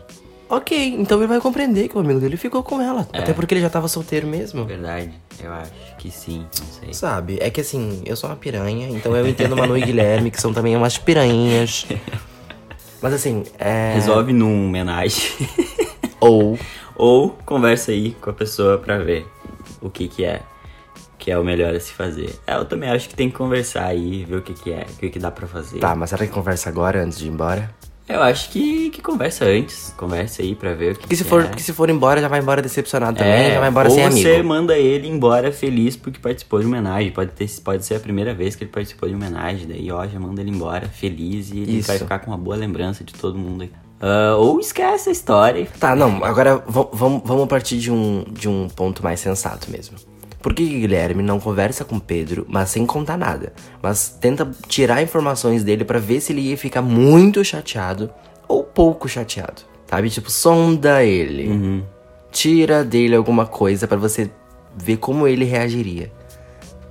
Ok, 0.49 0.95
então 0.99 1.17
ele 1.19 1.27
vai 1.27 1.39
compreender 1.39 1.87
que 1.87 1.97
o 1.97 1.99
amigo 1.99 2.19
dele 2.19 2.37
ficou 2.37 2.61
com 2.63 2.81
ela. 2.81 3.07
É. 3.11 3.19
Até 3.19 3.33
porque 3.33 3.53
ele 3.53 3.61
já 3.61 3.69
tava 3.69 3.87
solteiro 3.87 4.27
mesmo. 4.27 4.65
Verdade, 4.65 5.11
eu 5.41 5.51
acho 5.51 5.71
que 5.97 6.11
sim, 6.11 6.45
não 6.59 6.67
sei. 6.67 6.93
Sabe? 6.93 7.37
É 7.41 7.49
que 7.49 7.61
assim, 7.61 8.01
eu 8.05 8.15
sou 8.15 8.29
uma 8.29 8.35
piranha, 8.35 8.87
então 8.89 9.15
eu 9.15 9.27
entendo 9.27 9.55
Manu 9.57 9.77
e 9.77 9.81
Guilherme, 9.81 10.29
que 10.29 10.39
são 10.39 10.53
também 10.53 10.75
umas 10.75 10.97
piranhas. 10.97 11.85
Mas 13.01 13.13
assim, 13.13 13.43
é. 13.59 13.93
Resolve 13.95 14.31
num 14.31 14.67
homenagem. 14.67 15.23
Ou. 16.19 16.57
Ou 16.95 17.31
conversa 17.45 17.91
aí 17.91 18.11
com 18.21 18.29
a 18.29 18.33
pessoa 18.33 18.77
pra 18.77 18.97
ver 18.99 19.27
o 19.81 19.89
que 19.89 20.07
que 20.07 20.23
é 20.23 20.41
que 21.23 21.31
é 21.31 21.39
o 21.39 21.43
melhor 21.43 21.73
a 21.73 21.79
se 21.79 21.93
fazer. 21.93 22.37
É, 22.45 22.55
Eu 22.55 22.65
também 22.65 22.89
acho 22.89 23.07
que 23.07 23.15
tem 23.15 23.29
que 23.29 23.35
conversar 23.37 23.85
aí, 23.85 24.25
ver 24.25 24.35
o 24.35 24.41
que 24.41 24.53
que 24.53 24.73
é, 24.73 24.85
o 24.89 24.97
que 24.97 25.09
que 25.09 25.19
dá 25.19 25.31
pra 25.31 25.47
fazer. 25.47 25.79
Tá, 25.79 25.95
mas 25.95 26.09
será 26.09 26.27
que 26.27 26.33
conversa 26.33 26.67
agora 26.67 27.01
antes 27.01 27.17
de 27.17 27.27
ir 27.27 27.29
embora? 27.29 27.73
Eu 28.07 28.21
acho 28.21 28.49
que, 28.49 28.89
que 28.89 29.01
conversa 29.01 29.45
antes, 29.45 29.93
conversa 29.95 30.41
aí 30.41 30.53
pra 30.55 30.73
ver 30.73 30.91
o 30.91 30.95
que 30.95 31.01
Porque 31.01 31.15
se 31.15 31.23
que 31.23 31.29
for, 31.29 31.41
é. 31.43 31.47
porque 31.47 31.63
se 31.63 31.71
for 31.71 31.89
embora, 31.89 32.19
já 32.19 32.27
vai 32.27 32.39
embora 32.41 32.61
decepcionado 32.61 33.17
também, 33.17 33.31
É, 33.33 33.53
já 33.53 33.59
vai 33.61 33.69
embora 33.69 33.87
ou 33.89 33.95
sem 33.95 34.03
amigo. 34.03 34.21
você 34.21 34.43
manda 34.43 34.77
ele 34.77 35.07
embora 35.07 35.51
feliz 35.53 35.95
porque 35.95 36.19
participou 36.19 36.59
de 36.59 36.65
homenagem. 36.65 37.11
Pode, 37.11 37.31
ter, 37.31 37.49
pode 37.63 37.85
ser 37.85 37.95
a 37.95 37.99
primeira 38.01 38.33
vez 38.33 38.55
que 38.55 38.63
ele 38.65 38.71
participou 38.71 39.07
de 39.07 39.15
homenagem. 39.15 39.67
Daí, 39.67 39.89
ó, 39.89 40.05
já 40.05 40.19
manda 40.19 40.41
ele 40.41 40.51
embora 40.51 40.87
feliz 40.89 41.49
e 41.51 41.59
ele 41.59 41.77
Isso. 41.79 41.87
vai 41.87 41.97
ficar 41.97 42.19
com 42.19 42.31
uma 42.31 42.37
boa 42.37 42.57
lembrança 42.57 43.03
de 43.05 43.13
todo 43.13 43.37
mundo 43.37 43.61
aí. 43.63 43.71
Ah, 44.01 44.35
ou 44.37 44.59
esquece 44.59 45.07
a 45.07 45.11
história. 45.13 45.65
Tá, 45.79 45.95
não, 45.95 46.25
agora 46.25 46.61
vamos 46.67 47.47
partir 47.47 47.77
de 47.79 47.89
um, 47.89 48.25
de 48.29 48.49
um 48.49 48.67
ponto 48.67 49.01
mais 49.01 49.21
sensato 49.21 49.71
mesmo. 49.71 49.95
Por 50.43 50.53
que 50.53 50.65
Guilherme 50.65 51.23
não 51.23 51.39
conversa 51.39 51.85
com 51.85 51.97
Pedro, 51.97 52.45
mas 52.49 52.69
sem 52.69 52.85
contar 52.85 53.17
nada? 53.17 53.53
Mas 53.81 54.09
tenta 54.09 54.51
tirar 54.67 55.01
informações 55.01 55.63
dele 55.63 55.85
pra 55.85 55.99
ver 55.99 56.19
se 56.19 56.33
ele 56.33 56.41
ia 56.41 56.57
ficar 56.57 56.81
muito 56.81 57.43
chateado 57.45 58.11
ou 58.45 58.61
pouco 58.61 59.07
chateado. 59.07 59.61
Sabe? 59.89 60.09
Tipo, 60.09 60.29
sonda 60.29 61.01
ele. 61.01 61.83
Tira 62.29 62.83
dele 62.83 63.15
alguma 63.15 63.45
coisa 63.45 63.87
pra 63.87 63.95
você 63.95 64.29
ver 64.75 64.97
como 64.97 65.25
ele 65.27 65.45
reagiria. 65.45 66.11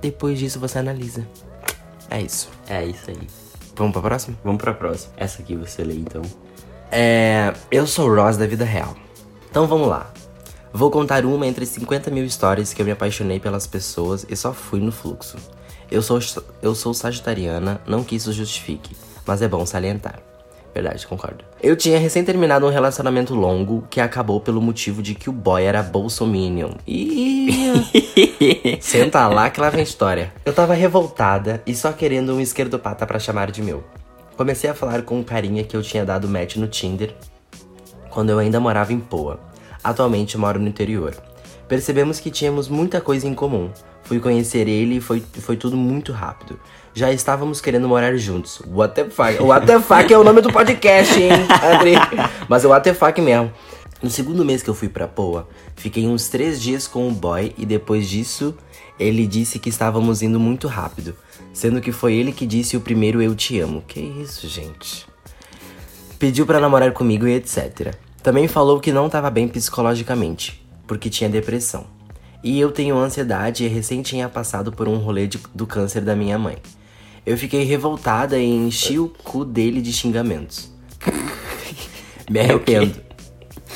Depois 0.01 0.39
disso 0.39 0.59
você 0.59 0.79
analisa. 0.79 1.23
É 2.09 2.19
isso. 2.19 2.49
É 2.67 2.83
isso 2.83 3.11
aí. 3.11 3.27
Vamos 3.75 3.93
pra 3.93 4.01
próxima? 4.01 4.35
Vamos 4.43 4.61
pra 4.61 4.73
próxima. 4.73 5.13
Essa 5.15 5.43
aqui 5.43 5.55
você 5.55 5.83
lê 5.83 5.93
então. 5.93 6.23
É, 6.91 7.53
eu 7.71 7.85
sou 7.85 8.09
o 8.09 8.15
Ross 8.15 8.35
da 8.35 8.47
vida 8.47 8.65
real. 8.65 8.95
Então 9.49 9.67
vamos 9.67 9.87
lá. 9.87 10.11
Vou 10.75 10.89
contar 10.89 11.23
uma 11.23 11.45
entre 11.45 11.67
50 11.67 12.09
mil 12.09 12.25
histórias 12.25 12.73
que 12.73 12.81
eu 12.81 12.85
me 12.85 12.91
apaixonei 12.91 13.39
pelas 13.39 13.67
pessoas 13.67 14.25
e 14.27 14.35
só 14.35 14.51
fui 14.51 14.79
no 14.79 14.91
fluxo. 14.91 15.37
Eu 15.91 16.01
sou, 16.01 16.19
eu 16.63 16.73
sou 16.73 16.95
sagitariana, 16.95 17.79
não 17.85 18.03
que 18.03 18.15
isso 18.15 18.33
justifique, 18.33 18.95
mas 19.23 19.43
é 19.43 19.47
bom 19.47 19.63
salientar. 19.67 20.19
Verdade, 20.73 21.05
concordo. 21.05 21.45
Eu 21.61 21.75
tinha 21.75 21.99
recém 21.99 22.23
terminado 22.23 22.65
um 22.65 22.71
relacionamento 22.71 23.35
longo 23.35 23.87
que 23.87 24.01
acabou 24.01 24.41
pelo 24.41 24.59
motivo 24.59 25.03
de 25.03 25.13
que 25.13 25.29
o 25.29 25.33
boy 25.33 25.63
era 25.63 25.83
bolsominion. 25.83 26.71
Ih, 26.87 27.83
senta 28.81 29.27
lá 29.27 29.51
que 29.51 29.61
lá 29.61 29.69
vem 29.69 29.83
história. 29.83 30.33
Eu 30.43 30.53
tava 30.53 30.73
revoltada 30.73 31.61
e 31.67 31.75
só 31.75 31.93
querendo 31.93 32.33
um 32.33 32.41
esquerdopata 32.41 33.05
pra 33.05 33.19
chamar 33.19 33.51
de 33.51 33.61
meu. 33.61 33.83
Comecei 34.35 34.67
a 34.67 34.73
falar 34.73 35.03
com 35.03 35.19
um 35.19 35.23
carinha 35.23 35.63
que 35.63 35.77
eu 35.77 35.83
tinha 35.83 36.03
dado 36.03 36.27
match 36.27 36.55
no 36.55 36.67
Tinder 36.67 37.13
quando 38.09 38.31
eu 38.31 38.39
ainda 38.39 38.59
morava 38.59 38.91
em 38.91 38.99
Poa. 38.99 39.39
Atualmente 39.83 40.37
moro 40.37 40.59
no 40.59 40.67
interior. 40.67 41.13
Percebemos 41.67 42.19
que 42.19 42.31
tínhamos 42.31 42.67
muita 42.67 43.01
coisa 43.01 43.27
em 43.27 43.33
comum. 43.33 43.69
Fui 44.03 44.19
conhecer 44.19 44.67
ele 44.67 44.97
e 44.97 45.01
foi, 45.01 45.23
foi 45.41 45.55
tudo 45.57 45.75
muito 45.75 46.11
rápido. 46.11 46.59
Já 46.93 47.11
estávamos 47.11 47.59
querendo 47.59 47.87
morar 47.87 48.15
juntos. 48.17 48.61
What 48.67 48.95
the 48.95 49.09
fuck? 49.09 49.41
What 49.41 49.65
the 49.65 49.79
fuck 49.79 50.13
é 50.13 50.17
o 50.17 50.23
nome 50.23 50.41
do 50.41 50.51
podcast, 50.51 51.19
hein, 51.19 51.31
André? 51.73 51.93
Mas 52.47 52.63
é 52.63 52.67
What 52.67 52.83
the 52.83 52.93
fuck 52.93 53.19
mesmo. 53.21 53.51
No 54.01 54.09
segundo 54.09 54.43
mês 54.43 54.61
que 54.61 54.69
eu 54.69 54.75
fui 54.75 54.89
pra 54.89 55.07
Poa, 55.07 55.47
fiquei 55.77 56.05
uns 56.05 56.27
três 56.27 56.61
dias 56.61 56.87
com 56.87 57.07
o 57.07 57.11
boy 57.11 57.53
e 57.57 57.65
depois 57.65 58.09
disso 58.09 58.53
ele 58.99 59.25
disse 59.25 59.57
que 59.57 59.69
estávamos 59.69 60.21
indo 60.21 60.39
muito 60.39 60.67
rápido. 60.67 61.15
Sendo 61.53 61.79
que 61.79 61.91
foi 61.91 62.13
ele 62.13 62.31
que 62.31 62.45
disse 62.45 62.75
o 62.75 62.81
primeiro 62.81 63.21
eu 63.21 63.33
te 63.33 63.59
amo. 63.59 63.81
Que 63.87 63.99
isso, 63.99 64.47
gente? 64.47 65.07
Pediu 66.19 66.45
pra 66.45 66.59
namorar 66.59 66.91
comigo 66.91 67.27
e 67.27 67.33
etc. 67.33 67.95
Também 68.23 68.47
falou 68.47 68.79
que 68.79 68.91
não 68.91 69.09
tava 69.09 69.29
bem 69.29 69.47
psicologicamente, 69.47 70.65
porque 70.87 71.09
tinha 71.09 71.29
depressão. 71.29 71.85
E 72.43 72.59
eu 72.59 72.71
tenho 72.71 72.97
ansiedade 72.97 73.63
e 73.65 73.67
recém 73.67 74.01
tinha 74.01 74.27
passado 74.29 74.71
por 74.71 74.87
um 74.87 74.97
rolê 74.97 75.27
de- 75.27 75.39
do 75.53 75.67
câncer 75.67 76.01
da 76.01 76.15
minha 76.15 76.37
mãe. 76.37 76.57
Eu 77.25 77.37
fiquei 77.37 77.63
revoltada 77.63 78.37
e 78.37 78.45
enchi 78.45 78.97
o 78.99 79.07
cu 79.09 79.45
dele 79.45 79.81
de 79.81 79.93
xingamentos. 79.93 80.71
Me 82.29 82.39
arrependo. 82.39 82.95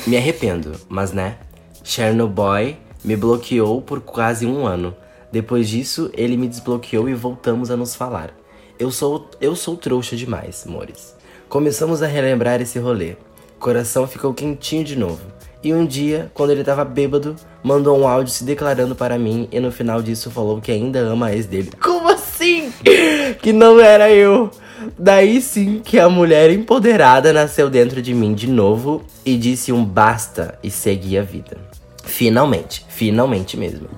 Me 0.06 0.16
arrependo, 0.16 0.72
mas 0.88 1.12
né? 1.12 1.38
Chernobyl 1.84 2.76
me 3.04 3.16
bloqueou 3.16 3.80
por 3.80 4.00
quase 4.00 4.46
um 4.46 4.66
ano. 4.66 4.94
Depois 5.30 5.68
disso, 5.68 6.10
ele 6.14 6.36
me 6.36 6.48
desbloqueou 6.48 7.08
e 7.08 7.14
voltamos 7.14 7.70
a 7.70 7.76
nos 7.76 7.94
falar. 7.94 8.30
Eu 8.78 8.90
sou, 8.90 9.30
eu 9.40 9.54
sou 9.54 9.76
trouxa 9.76 10.16
demais, 10.16 10.64
amores. 10.66 11.14
Começamos 11.48 12.02
a 12.02 12.06
relembrar 12.06 12.60
esse 12.60 12.78
rolê. 12.78 13.16
Coração 13.58 14.06
ficou 14.06 14.32
quentinho 14.32 14.84
de 14.84 14.96
novo. 14.96 15.20
E 15.62 15.74
um 15.74 15.84
dia, 15.84 16.30
quando 16.32 16.50
ele 16.50 16.62
tava 16.62 16.84
bêbado, 16.84 17.34
mandou 17.62 17.98
um 17.98 18.06
áudio 18.06 18.32
se 18.32 18.44
declarando 18.44 18.94
para 18.94 19.18
mim 19.18 19.48
e 19.50 19.58
no 19.58 19.72
final 19.72 20.00
disso 20.00 20.30
falou 20.30 20.60
que 20.60 20.70
ainda 20.70 21.00
ama 21.00 21.26
a 21.26 21.34
ex 21.34 21.46
dele. 21.46 21.70
Como 21.82 22.08
assim? 22.08 22.72
Que 23.42 23.52
não 23.52 23.78
era 23.78 24.10
eu. 24.10 24.50
Daí 24.98 25.42
sim 25.42 25.82
que 25.84 25.98
a 25.98 26.08
mulher 26.08 26.50
empoderada 26.50 27.32
nasceu 27.32 27.68
dentro 27.68 28.00
de 28.00 28.14
mim 28.14 28.32
de 28.32 28.46
novo 28.48 29.04
e 29.24 29.36
disse 29.36 29.70
um 29.70 29.84
basta 29.84 30.58
e 30.62 30.70
segui 30.70 31.18
a 31.18 31.22
vida. 31.22 31.58
Finalmente, 32.04 32.86
finalmente 32.88 33.56
mesmo. 33.56 33.88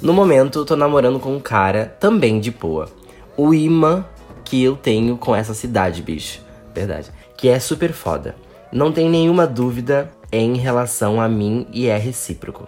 No 0.00 0.12
momento, 0.12 0.64
tô 0.64 0.74
namorando 0.74 1.18
com 1.18 1.34
um 1.34 1.40
cara 1.40 1.96
também 2.00 2.40
de 2.40 2.50
Poa. 2.50 2.88
O 3.36 3.52
imã 3.52 4.06
que 4.44 4.62
eu 4.62 4.76
tenho 4.76 5.18
com 5.18 5.34
essa 5.34 5.52
cidade, 5.52 6.00
bicho. 6.00 6.40
Verdade. 6.74 7.10
Que 7.36 7.48
é 7.48 7.58
super 7.58 7.92
foda. 7.92 8.34
Não 8.70 8.92
tem 8.92 9.08
nenhuma 9.08 9.46
dúvida 9.46 10.10
em 10.30 10.56
relação 10.56 11.20
a 11.20 11.28
mim 11.28 11.66
e 11.72 11.86
é 11.86 11.96
recíproco. 11.96 12.66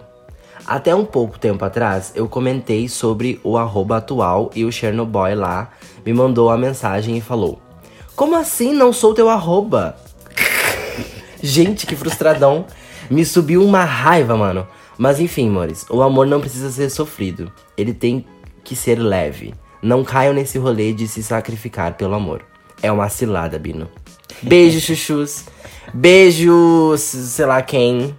Até 0.65 0.95
um 0.95 1.05
pouco 1.05 1.37
tempo 1.37 1.63
atrás, 1.63 2.11
eu 2.15 2.27
comentei 2.27 2.87
sobre 2.87 3.39
o 3.43 3.57
arroba 3.57 3.97
atual 3.97 4.49
e 4.55 4.63
o 4.63 4.71
Chernobyl 4.71 5.37
lá 5.37 5.71
me 6.05 6.13
mandou 6.13 6.49
a 6.49 6.57
mensagem 6.57 7.17
e 7.17 7.21
falou: 7.21 7.59
Como 8.15 8.35
assim 8.35 8.73
não 8.73 8.93
sou 8.93 9.13
teu 9.13 9.29
arroba? 9.29 9.95
Gente, 11.41 11.85
que 11.85 11.95
frustradão. 11.95 12.65
Me 13.09 13.25
subiu 13.25 13.63
uma 13.63 13.83
raiva, 13.83 14.37
mano. 14.37 14.65
Mas 14.97 15.19
enfim, 15.19 15.49
amores, 15.49 15.85
o 15.89 16.01
amor 16.01 16.25
não 16.27 16.39
precisa 16.39 16.71
ser 16.71 16.89
sofrido. 16.89 17.51
Ele 17.75 17.93
tem 17.93 18.25
que 18.63 18.75
ser 18.75 18.95
leve. 18.95 19.53
Não 19.81 20.03
caiam 20.03 20.33
nesse 20.33 20.57
rolê 20.57 20.93
de 20.93 21.07
se 21.07 21.21
sacrificar 21.23 21.95
pelo 21.95 22.13
amor. 22.13 22.45
É 22.81 22.91
uma 22.91 23.09
cilada, 23.09 23.57
Bino. 23.59 23.89
Beijo, 24.41 24.79
chuchus. 24.81 25.45
Beijo, 25.93 26.95
sei 26.97 27.45
lá 27.45 27.61
quem. 27.61 28.15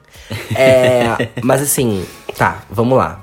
É, 0.54 1.28
mas 1.42 1.62
assim, 1.62 2.04
tá, 2.36 2.62
vamos 2.70 2.96
lá. 2.98 3.20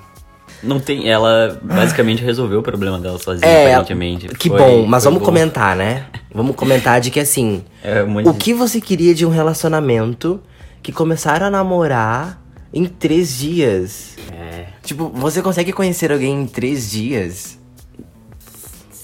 Não 0.61 0.79
tem. 0.79 1.07
Ela 1.09 1.59
basicamente 1.63 2.21
resolveu 2.23 2.59
o 2.59 2.63
problema 2.63 2.99
dela 2.99 3.17
sozinha, 3.17 3.49
É, 3.49 3.73
aparentemente. 3.73 4.27
que 4.27 4.49
Foi- 4.49 4.57
bom, 4.57 4.85
mas 4.85 5.03
vamos 5.05 5.19
bom. 5.19 5.25
comentar, 5.25 5.75
né? 5.75 6.05
Vamos 6.33 6.55
comentar 6.55 6.99
de 6.99 7.09
que 7.11 7.19
assim, 7.19 7.63
É, 7.83 8.03
um 8.03 8.17
o 8.17 8.33
de- 8.33 8.37
que 8.39 8.53
você 8.53 8.81
queria 8.81 9.15
de 9.15 9.25
um 9.25 9.29
relacionamento 9.29 10.41
que 10.83 10.91
começaram 10.91 11.45
a 11.45 11.49
namorar 11.49 12.41
em 12.73 12.85
três 12.85 13.37
dias? 13.37 14.15
É. 14.33 14.65
Tipo, 14.83 15.09
você 15.13 15.41
consegue 15.41 15.71
conhecer 15.71 16.11
alguém 16.11 16.41
em 16.41 16.47
três 16.47 16.89
dias? 16.89 17.57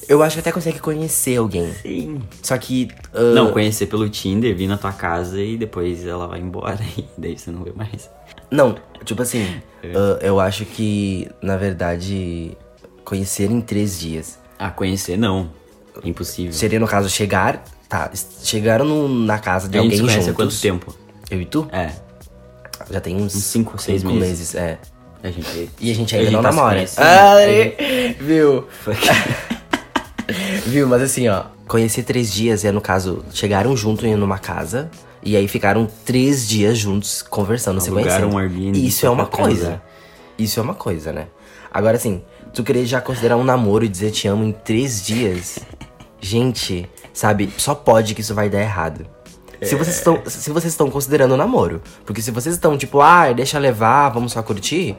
Eu 0.08 0.22
acho 0.22 0.36
que 0.36 0.40
até 0.40 0.52
consegue 0.52 0.80
conhecer 0.80 1.38
alguém. 1.38 1.74
Sim. 1.82 2.22
Só 2.42 2.58
que. 2.58 2.90
ah, 3.14 3.34
Não, 3.34 3.52
conhecer 3.52 3.88
pelo 3.88 4.08
Tinder, 4.10 4.56
vir 4.56 4.68
na 4.68 4.78
tua 4.78 4.92
casa 4.94 5.42
e 5.42 5.58
depois 5.58 6.06
ela 6.06 6.28
vai 6.28 6.40
embora 6.40 6.80
e 6.98 7.06
daí 7.18 7.38
você 7.38 7.50
não 7.52 7.64
vê 7.64 7.72
mais. 7.76 8.10
Não, 8.52 8.76
tipo 9.04 9.22
assim, 9.24 9.48
É. 9.84 9.92
ah, 9.96 10.20
eu 10.22 10.40
acho 10.40 10.64
que, 10.66 11.28
na 11.42 11.58
verdade, 11.58 12.56
conhecer 13.04 13.50
em 13.50 13.60
três 13.62 14.00
dias. 14.00 14.38
Ah, 14.60 14.70
conhecer 14.70 15.18
não. 15.18 15.50
Impossível. 16.04 16.54
Seria, 16.54 16.80
no 16.80 16.88
caso, 16.88 17.10
chegar. 17.10 17.64
Tá, 17.90 18.12
chegaram 18.44 18.84
no- 18.86 19.08
na 19.08 19.38
casa 19.40 19.70
de 19.70 19.78
a 19.78 19.82
gente 19.82 19.92
alguém 19.94 19.98
se 20.00 20.04
conhece 20.14 20.30
há 20.30 20.34
juntos. 20.34 20.60
quanto 20.60 20.62
tempo? 20.62 20.96
Eu 21.30 21.42
e 21.42 21.46
tu? 21.46 21.68
É. 21.72 21.92
Já 22.92 23.00
tem 23.00 23.16
uns, 23.16 23.36
Uns 23.36 23.44
cinco, 23.44 23.82
seis 23.82 24.02
cinco 24.02 24.14
meses. 24.14 24.54
É. 24.56 24.78
A 25.24 25.30
gente. 25.32 25.70
E 25.80 25.92
a 25.92 25.96
gente 25.96 26.16
ainda 26.16 26.32
não 26.32 26.42
tá 26.42 26.50
namora. 26.52 26.86
Ah, 26.98 27.34
A 27.34 27.46
gente- 27.48 27.76
viu? 30.66 30.88
Mas 30.88 31.02
assim, 31.02 31.28
ó. 31.28 31.44
Conhecer 31.68 32.04
três 32.04 32.32
dias 32.32 32.64
é, 32.64 32.72
no 32.72 32.80
caso, 32.80 33.26
chegaram 33.32 33.76
junto 33.76 34.06
em 34.06 34.16
numa 34.16 34.38
casa. 34.38 34.90
E 35.24 35.36
aí 35.36 35.48
ficaram 35.48 35.88
três 36.06 36.48
dias 36.48 36.78
juntos 36.78 37.24
conversando, 37.24 37.82
se 37.82 37.90
Alugaram 37.90 38.30
conhecendo. 38.30 38.36
um 38.36 38.38
Airbnb 38.38 38.86
Isso 38.86 39.06
é 39.06 39.10
uma 39.10 39.26
casa. 39.26 39.42
coisa. 39.44 39.82
Isso 40.38 40.60
é 40.60 40.64
uma 40.64 40.76
coisa, 40.76 41.12
né? 41.12 41.28
Agora, 41.74 41.98
assim, 41.98 42.22
Tu 42.56 42.64
querer 42.64 42.86
já 42.86 43.02
considerar 43.02 43.36
um 43.36 43.44
namoro 43.44 43.84
e 43.84 43.90
dizer 43.90 44.12
te 44.12 44.30
amo 44.30 44.46
em 44.46 44.54
três 44.54 45.06
dias. 45.06 45.60
Gente, 46.22 46.90
sabe, 47.14 47.52
só 47.58 47.76
pode 47.76 48.16
que 48.16 48.22
isso 48.22 48.34
vai 48.34 48.50
dar 48.50 48.62
errado. 48.62 49.06
Se 49.62 49.76
vocês 49.76 49.98
estão, 49.98 50.22
se 50.26 50.50
vocês 50.52 50.72
estão 50.72 50.90
considerando 50.90 51.34
um 51.34 51.38
namoro. 51.38 51.82
Porque 52.06 52.22
se 52.22 52.32
vocês 52.32 52.56
estão 52.56 52.78
tipo, 52.78 53.02
ah, 53.02 53.30
deixa 53.34 53.60
levar, 53.60 54.08
vamos 54.08 54.32
só 54.32 54.42
curtir, 54.42 54.96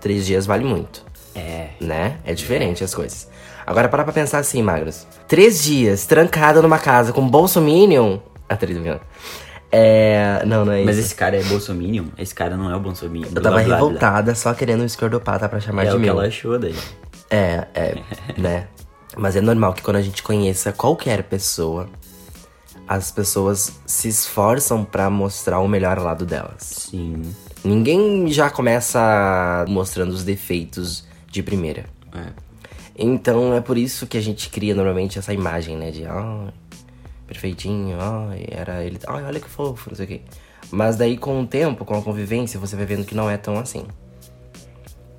três 0.00 0.24
dias 0.24 0.46
vale 0.46 0.64
muito. 0.64 1.04
É. 1.34 1.68
Né? 1.78 2.16
É 2.24 2.32
diferente 2.32 2.82
as 2.82 2.94
coisas. 2.94 3.28
Agora 3.66 3.88
para 3.88 4.04
pra 4.04 4.12
pensar 4.12 4.38
assim, 4.38 4.62
Magros. 4.62 5.06
Três 5.26 5.62
dias 5.64 6.06
trancada 6.06 6.62
numa 6.62 6.78
casa 6.78 7.12
com 7.12 7.28
Bolsominion. 7.28 8.18
Ah, 8.48 8.56
três 8.56 8.78
brincando. 8.78 9.00
É. 9.72 10.42
Não, 10.46 10.64
não 10.64 10.72
é 10.72 10.84
Mas 10.84 10.96
isso. 10.96 11.08
esse 11.08 11.14
cara 11.16 11.36
é 11.36 11.42
bolsominion? 11.42 12.04
Esse 12.16 12.34
cara 12.34 12.56
não 12.56 12.70
é 12.70 12.76
o 12.76 12.80
bolsominion. 12.80 13.28
Eu 13.34 13.42
tava 13.42 13.58
revoltada 13.58 14.34
só 14.34 14.54
querendo 14.54 14.82
um 14.82 14.86
escordopata 14.86 15.48
pra 15.48 15.58
chamar 15.58 15.86
É 15.86 15.90
de 15.90 15.96
o 15.96 16.00
que 16.00 16.08
ela 16.08 16.26
achou 16.26 16.58
daí. 16.58 16.76
É, 17.28 17.66
é, 17.74 17.98
né? 18.38 18.68
Mas 19.16 19.34
é 19.34 19.40
normal 19.40 19.72
que 19.74 19.82
quando 19.82 19.96
a 19.96 20.02
gente 20.02 20.22
conheça 20.22 20.72
qualquer 20.72 21.24
pessoa, 21.24 21.88
as 22.86 23.10
pessoas 23.10 23.80
se 23.84 24.08
esforçam 24.08 24.84
pra 24.84 25.10
mostrar 25.10 25.58
o 25.58 25.66
melhor 25.66 25.98
lado 25.98 26.24
delas. 26.24 26.88
Sim. 26.90 27.22
Ninguém 27.64 28.28
já 28.28 28.48
começa 28.48 29.64
mostrando 29.68 30.12
os 30.12 30.22
defeitos 30.22 31.04
de 31.26 31.42
primeira. 31.42 31.86
É. 32.14 32.45
Então 32.98 33.52
é 33.54 33.60
por 33.60 33.76
isso 33.76 34.06
que 34.06 34.16
a 34.16 34.20
gente 34.22 34.48
cria 34.48 34.74
normalmente 34.74 35.18
essa 35.18 35.32
imagem, 35.34 35.76
né? 35.76 35.90
De, 35.90 36.06
ai, 36.06 36.48
perfeitinho, 37.26 37.98
ai, 38.00 38.46
era 38.50 38.82
ele, 38.84 38.98
ai, 39.06 39.22
olha 39.24 39.40
que 39.40 39.48
fofo, 39.48 39.90
não 39.90 39.96
sei 39.96 40.04
o 40.04 40.08
quê. 40.08 40.20
Mas 40.70 40.96
daí 40.96 41.16
com 41.16 41.42
o 41.42 41.46
tempo, 41.46 41.84
com 41.84 41.94
a 41.96 42.02
convivência, 42.02 42.58
você 42.58 42.74
vai 42.74 42.86
vendo 42.86 43.04
que 43.04 43.14
não 43.14 43.28
é 43.30 43.36
tão 43.36 43.58
assim. 43.58 43.84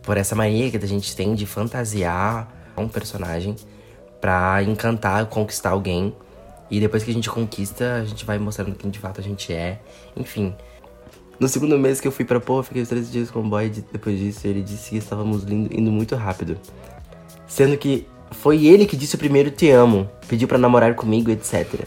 Por 0.04 0.18
essa 0.18 0.36
mania 0.36 0.70
que 0.72 0.78
a 0.78 0.88
gente 0.88 1.16
tem 1.16 1.36
de 1.36 1.46
fantasiar 1.46 2.52
um 2.78 2.88
personagem 2.88 3.56
pra 4.20 4.64
encantar, 4.64 5.26
conquistar 5.28 5.72
alguém. 5.72 6.16
E 6.70 6.80
depois 6.80 7.04
que 7.04 7.12
a 7.12 7.14
gente 7.14 7.30
conquista, 7.30 7.96
a 7.96 8.06
gente 8.06 8.26
vai 8.26 8.38
mostrando 8.40 8.76
quem 8.76 8.90
de 8.90 9.00
fato 9.00 9.22
a 9.22 9.24
gente 9.24 9.54
é. 9.54 9.80
Enfim. 10.16 10.54
No 11.40 11.48
segundo 11.48 11.78
mês 11.78 12.02
que 12.02 12.08
eu 12.08 12.12
fui 12.12 12.26
pra 12.26 12.40
pô, 12.40 12.62
fiquei 12.64 12.82
os 12.82 12.90
três 12.90 13.12
dias 13.12 13.30
com 13.30 13.40
o 13.40 13.44
boy. 13.44 13.70
de- 13.70 13.82
Depois 13.92 14.18
disso, 14.18 14.48
ele 14.48 14.62
disse 14.62 14.90
que 14.92 14.98
estávamos 14.98 15.44
indo 15.50 15.92
muito 15.92 16.16
rápido. 16.16 16.58
Sendo 17.48 17.78
que 17.78 18.08
foi 18.32 18.66
ele 18.66 18.86
que 18.86 18.98
disse 18.98 19.16
o 19.16 19.18
primeiro 19.18 19.50
te 19.50 19.70
amo, 19.70 20.10
pediu 20.28 20.48
pra 20.48 20.58
namorar 20.58 20.94
comigo, 20.96 21.32
etc. 21.32 21.86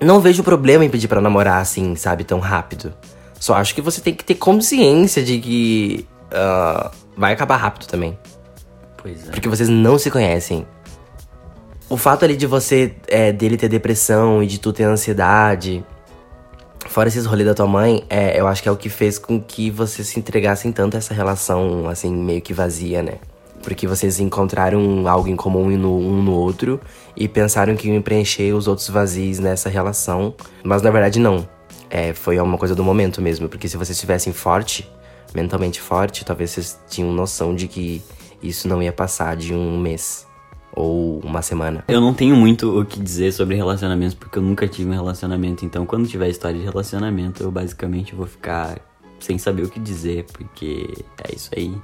Não 0.00 0.20
vejo 0.20 0.42
problema 0.42 0.84
em 0.84 0.90
pedir 0.90 1.08
pra 1.08 1.20
namorar 1.20 1.60
assim, 1.60 1.94
sabe, 1.96 2.24
tão 2.24 2.38
rápido. 2.38 2.92
Só 3.38 3.54
acho 3.54 3.74
que 3.74 3.80
você 3.80 4.00
tem 4.00 4.14
que 4.14 4.24
ter 4.24 4.34
consciência 4.34 5.22
de 5.22 5.38
que 5.38 6.06
ah, 6.32 6.90
vai 7.16 7.32
acabar 7.32 7.56
rápido 7.56 7.86
também. 7.86 8.18
Pois 8.96 9.28
é. 9.28 9.30
Porque 9.30 9.48
vocês 9.48 9.68
não 9.68 9.98
se 9.98 10.10
conhecem. 10.10 10.66
O 11.88 11.96
fato 11.96 12.24
ali 12.24 12.36
de 12.36 12.46
você, 12.46 12.96
é, 13.06 13.32
dele 13.32 13.56
ter 13.56 13.68
depressão 13.68 14.42
e 14.42 14.46
de 14.46 14.58
tu 14.58 14.72
ter 14.72 14.82
ansiedade, 14.82 15.84
fora 16.88 17.08
esses 17.08 17.24
rolês 17.24 17.46
da 17.46 17.54
tua 17.54 17.66
mãe, 17.66 18.04
é, 18.10 18.38
eu 18.40 18.48
acho 18.48 18.62
que 18.62 18.68
é 18.68 18.72
o 18.72 18.76
que 18.76 18.88
fez 18.88 19.18
com 19.18 19.40
que 19.40 19.70
vocês 19.70 20.08
se 20.08 20.18
entregassem 20.18 20.72
tanto 20.72 20.96
a 20.96 20.98
essa 20.98 21.14
relação, 21.14 21.88
assim, 21.88 22.12
meio 22.12 22.42
que 22.42 22.52
vazia, 22.52 23.02
né? 23.02 23.14
Porque 23.66 23.84
vocês 23.84 24.20
encontraram 24.20 25.08
algo 25.08 25.26
em 25.26 25.34
comum 25.34 25.64
um 25.64 26.22
no 26.22 26.30
outro 26.30 26.80
e 27.16 27.26
pensaram 27.26 27.74
que 27.74 27.88
iam 27.88 28.00
preencher 28.00 28.52
os 28.52 28.68
outros 28.68 28.88
vazios 28.88 29.40
nessa 29.40 29.68
relação. 29.68 30.32
Mas 30.62 30.82
na 30.82 30.90
verdade 30.92 31.18
não. 31.18 31.48
É, 31.90 32.12
foi 32.12 32.38
uma 32.38 32.56
coisa 32.56 32.76
do 32.76 32.84
momento 32.84 33.20
mesmo. 33.20 33.48
Porque 33.48 33.68
se 33.68 33.76
vocês 33.76 33.96
estivessem 33.96 34.32
forte, 34.32 34.88
mentalmente 35.34 35.80
forte, 35.80 36.24
talvez 36.24 36.50
vocês 36.50 36.78
tinham 36.88 37.10
noção 37.10 37.56
de 37.56 37.66
que 37.66 38.00
isso 38.40 38.68
não 38.68 38.80
ia 38.80 38.92
passar 38.92 39.34
de 39.34 39.52
um 39.52 39.80
mês 39.80 40.24
ou 40.72 41.18
uma 41.24 41.42
semana. 41.42 41.82
Eu 41.88 42.00
não 42.00 42.14
tenho 42.14 42.36
muito 42.36 42.80
o 42.80 42.84
que 42.84 43.00
dizer 43.00 43.32
sobre 43.32 43.56
relacionamentos, 43.56 44.14
porque 44.14 44.38
eu 44.38 44.42
nunca 44.42 44.68
tive 44.68 44.90
um 44.90 44.94
relacionamento. 44.94 45.64
Então, 45.64 45.84
quando 45.84 46.06
tiver 46.06 46.28
história 46.28 46.56
de 46.56 46.64
relacionamento, 46.64 47.42
eu 47.42 47.50
basicamente 47.50 48.14
vou 48.14 48.28
ficar 48.28 48.78
sem 49.18 49.38
saber 49.38 49.64
o 49.64 49.68
que 49.68 49.80
dizer, 49.80 50.24
porque 50.32 51.04
é 51.24 51.34
isso 51.34 51.50
aí. 51.56 51.74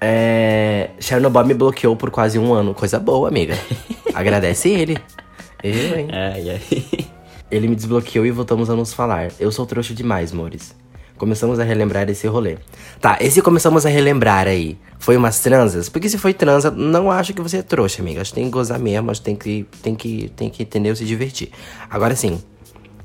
É. 0.00 0.90
Chernobyl 1.00 1.44
me 1.44 1.54
bloqueou 1.54 1.96
por 1.96 2.10
quase 2.10 2.38
um 2.38 2.52
ano. 2.52 2.74
Coisa 2.74 2.98
boa, 2.98 3.28
amiga. 3.28 3.58
Agradece 4.14 4.68
ele. 4.68 4.98
Eu, 5.62 5.98
hein? 5.98 6.08
É, 6.10 6.40
e 6.40 6.50
aí? 6.50 7.06
Ele 7.48 7.68
me 7.68 7.76
desbloqueou 7.76 8.26
e 8.26 8.30
voltamos 8.32 8.68
a 8.68 8.74
nos 8.74 8.92
falar. 8.92 9.30
Eu 9.38 9.52
sou 9.52 9.64
trouxa 9.64 9.94
demais, 9.94 10.32
Mores. 10.32 10.74
Começamos 11.16 11.58
a 11.58 11.64
relembrar 11.64 12.10
esse 12.10 12.26
rolê. 12.26 12.58
Tá, 13.00 13.16
esse 13.20 13.40
começamos 13.40 13.86
a 13.86 13.88
relembrar 13.88 14.46
aí. 14.46 14.76
Foi 14.98 15.16
umas 15.16 15.40
transas? 15.40 15.88
Porque 15.88 16.08
se 16.08 16.18
foi 16.18 16.34
transa, 16.34 16.70
não 16.70 17.10
acho 17.10 17.32
que 17.32 17.40
você 17.40 17.58
é 17.58 17.62
trouxa, 17.62 18.02
amiga. 18.02 18.20
Acho 18.20 18.32
que 18.32 18.34
tem 18.34 18.44
que 18.46 18.50
gozar 18.50 18.78
mesmo, 18.78 19.10
acho 19.10 19.20
que 19.20 19.24
tem 19.24 19.36
que, 19.36 19.66
tem 19.82 19.94
que, 19.94 20.28
tem 20.36 20.50
que 20.50 20.62
entender 20.62 20.94
se 20.96 21.04
divertir. 21.04 21.50
Agora 21.88 22.14
sim, 22.14 22.38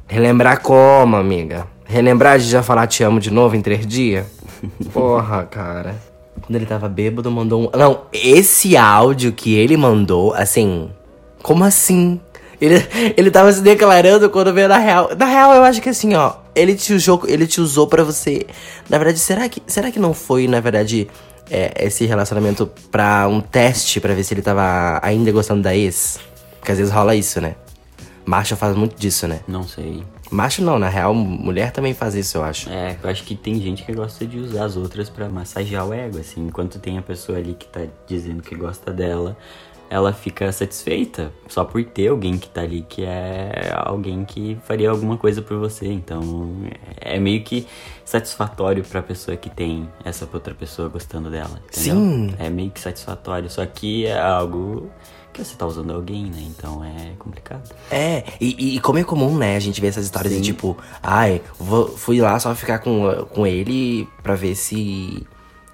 relembrar 0.07 0.61
como, 0.61 1.15
amiga? 1.15 1.67
Relembrar 1.85 2.37
de 2.37 2.45
já 2.45 2.61
falar 2.61 2.87
te 2.87 3.03
amo 3.03 3.19
de 3.19 3.31
novo 3.31 3.55
em 3.55 3.61
três 3.61 3.85
dias? 3.85 4.25
Porra, 4.91 5.45
cara. 5.45 6.10
Quando 6.51 6.57
ele 6.57 6.65
tava 6.65 6.89
bêbado, 6.89 7.31
mandou 7.31 7.71
um. 7.73 7.77
Não, 7.77 8.01
esse 8.11 8.75
áudio 8.75 9.31
que 9.31 9.55
ele 9.55 9.77
mandou, 9.77 10.33
assim. 10.33 10.89
Como 11.41 11.63
assim? 11.63 12.19
Ele, 12.59 12.75
ele 13.15 13.31
tava 13.31 13.53
se 13.53 13.61
declarando 13.61 14.29
quando 14.29 14.53
veio 14.53 14.67
na 14.67 14.77
real. 14.77 15.11
Na 15.17 15.27
real, 15.27 15.53
eu 15.53 15.63
acho 15.63 15.81
que 15.81 15.87
assim, 15.87 16.13
ó. 16.13 16.33
Ele 16.53 16.75
te 16.75 16.93
usou, 16.93 17.23
ele 17.25 17.47
te 17.47 17.61
usou 17.61 17.87
pra 17.87 18.03
você. 18.03 18.45
Na 18.89 18.97
verdade, 18.97 19.19
será 19.19 19.47
que, 19.47 19.63
será 19.65 19.91
que 19.91 19.97
não 19.97 20.13
foi, 20.13 20.45
na 20.45 20.59
verdade, 20.59 21.07
é, 21.49 21.85
esse 21.85 22.05
relacionamento 22.05 22.69
pra 22.91 23.29
um 23.29 23.39
teste 23.39 24.01
pra 24.01 24.13
ver 24.13 24.25
se 24.25 24.33
ele 24.33 24.41
tava 24.41 24.99
ainda 25.01 25.31
gostando 25.31 25.61
da 25.61 25.73
ex? 25.73 26.19
Porque 26.59 26.73
às 26.73 26.79
vezes 26.79 26.91
rola 26.91 27.15
isso, 27.15 27.39
né? 27.39 27.55
Macho 28.25 28.57
faz 28.57 28.75
muito 28.75 28.99
disso, 28.99 29.25
né? 29.25 29.39
Não 29.47 29.63
sei. 29.63 30.03
Macho 30.31 30.63
não, 30.63 30.79
na 30.79 30.87
real, 30.87 31.13
mulher 31.13 31.71
também 31.71 31.93
faz 31.93 32.15
isso, 32.15 32.37
eu 32.37 32.43
acho. 32.43 32.69
É, 32.69 32.97
eu 33.03 33.09
acho 33.09 33.23
que 33.23 33.35
tem 33.35 33.59
gente 33.59 33.83
que 33.83 33.91
gosta 33.91 34.25
de 34.25 34.39
usar 34.39 34.65
as 34.65 34.77
outras 34.77 35.09
pra 35.09 35.27
massagear 35.27 35.85
o 35.85 35.93
ego, 35.93 36.17
assim. 36.19 36.47
Enquanto 36.47 36.79
tem 36.79 36.97
a 36.97 37.01
pessoa 37.01 37.37
ali 37.37 37.53
que 37.53 37.67
tá 37.67 37.81
dizendo 38.07 38.41
que 38.41 38.55
gosta 38.55 38.93
dela, 38.93 39.37
ela 39.89 40.13
fica 40.13 40.49
satisfeita 40.53 41.33
só 41.49 41.65
por 41.65 41.83
ter 41.83 42.07
alguém 42.07 42.37
que 42.37 42.47
tá 42.47 42.61
ali 42.61 42.85
que 42.87 43.03
é 43.03 43.73
alguém 43.75 44.23
que 44.23 44.57
faria 44.63 44.89
alguma 44.89 45.17
coisa 45.17 45.41
por 45.41 45.57
você. 45.57 45.85
Então, 45.91 46.63
é 47.01 47.19
meio 47.19 47.43
que 47.43 47.67
satisfatório 48.05 48.85
pra 48.85 49.03
pessoa 49.03 49.35
que 49.35 49.49
tem 49.49 49.89
essa 50.05 50.25
outra 50.31 50.53
pessoa 50.53 50.87
gostando 50.87 51.29
dela. 51.29 51.61
Entendeu? 51.67 51.95
Sim. 51.95 52.33
É 52.39 52.49
meio 52.49 52.71
que 52.71 52.79
satisfatório, 52.79 53.49
só 53.49 53.65
que 53.65 54.05
é 54.05 54.17
algo 54.17 54.89
que 55.31 55.43
você 55.43 55.55
tá 55.55 55.65
usando 55.65 55.91
alguém, 55.93 56.25
né? 56.25 56.41
Então 56.41 56.83
é 56.83 57.13
complicado. 57.17 57.73
É, 57.89 58.23
e, 58.39 58.75
e 58.75 58.79
como 58.79 58.99
é 58.99 59.03
comum, 59.03 59.37
né, 59.37 59.55
a 59.55 59.59
gente 59.59 59.79
vê 59.79 59.87
essas 59.87 60.05
histórias 60.05 60.33
de 60.33 60.39
Sim. 60.39 60.45
tipo, 60.45 60.77
ai, 61.01 61.41
vou, 61.59 61.87
fui 61.87 62.19
lá 62.19 62.39
só 62.39 62.53
ficar 62.53 62.79
com, 62.79 63.25
com 63.29 63.47
ele 63.47 64.07
pra 64.21 64.35
ver 64.35 64.55
se. 64.55 65.25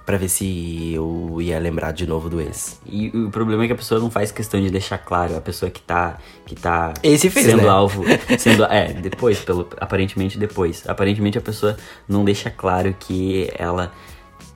pra 0.06 0.17
ver 0.17 0.30
se 0.30 0.93
eu 0.93 1.41
ia 1.41 1.60
lembrar 1.60 1.91
de 1.91 2.06
novo 2.08 2.30
do 2.30 2.39
ex. 2.39 2.80
E 2.86 3.10
o 3.10 3.30
problema 3.30 3.63
é 3.63 3.67
que 3.67 3.74
a 3.74 3.76
pessoa 3.76 4.00
não 4.00 4.10
faz 4.12 4.32
questão 4.32 4.62
de 4.62 4.70
deixar 4.70 4.98
claro, 4.98 5.36
a 5.36 5.41
pessoa 5.41 5.70
que 5.70 5.82
tá, 5.82 6.17
que 6.46 6.56
tá 6.56 6.93
Esse 7.04 7.30
fez, 7.30 7.48
sendo 7.48 7.63
né? 7.63 7.70
alvo. 7.70 8.04
Sendo, 8.38 8.63
é, 8.65 8.93
depois, 8.93 9.39
pelo, 9.39 9.67
aparentemente 9.80 10.38
depois. 10.38 10.84
Aparentemente 10.88 11.38
a 11.38 11.41
pessoa 11.41 11.76
não 12.08 12.24
deixa 12.24 12.50
claro 12.50 12.96
que 12.98 13.52
ela 13.58 13.91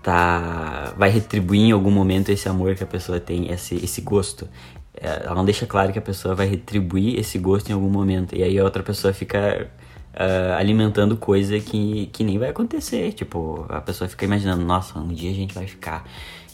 tá. 0.01 0.93
vai 0.97 1.09
retribuir 1.09 1.61
em 1.61 1.71
algum 1.71 1.91
momento 1.91 2.29
esse 2.29 2.47
amor 2.47 2.75
que 2.75 2.83
a 2.83 2.87
pessoa 2.87 3.19
tem, 3.19 3.51
esse, 3.51 3.75
esse 3.75 4.01
gosto. 4.01 4.47
É, 4.93 5.23
Ela 5.25 5.35
não 5.35 5.45
deixa 5.45 5.65
claro 5.65 5.91
que 5.93 5.99
a 5.99 6.01
pessoa 6.01 6.35
vai 6.35 6.47
retribuir 6.47 7.19
esse 7.19 7.37
gosto 7.37 7.69
em 7.69 7.73
algum 7.73 7.89
momento. 7.89 8.35
E 8.35 8.43
aí 8.43 8.57
a 8.59 8.63
outra 8.63 8.83
pessoa 8.83 9.13
fica 9.13 9.69
ah, 10.13 10.57
alimentando 10.57 11.15
coisa 11.15 11.59
que, 11.59 12.07
que 12.07 12.23
nem 12.23 12.37
vai 12.37 12.49
acontecer. 12.49 13.13
Tipo, 13.13 13.65
a 13.69 13.81
pessoa 13.81 14.07
fica 14.07 14.25
imaginando, 14.25 14.63
nossa, 14.65 14.99
um 14.99 15.07
dia 15.09 15.31
a 15.31 15.33
gente 15.33 15.53
vai 15.53 15.67
ficar. 15.67 16.03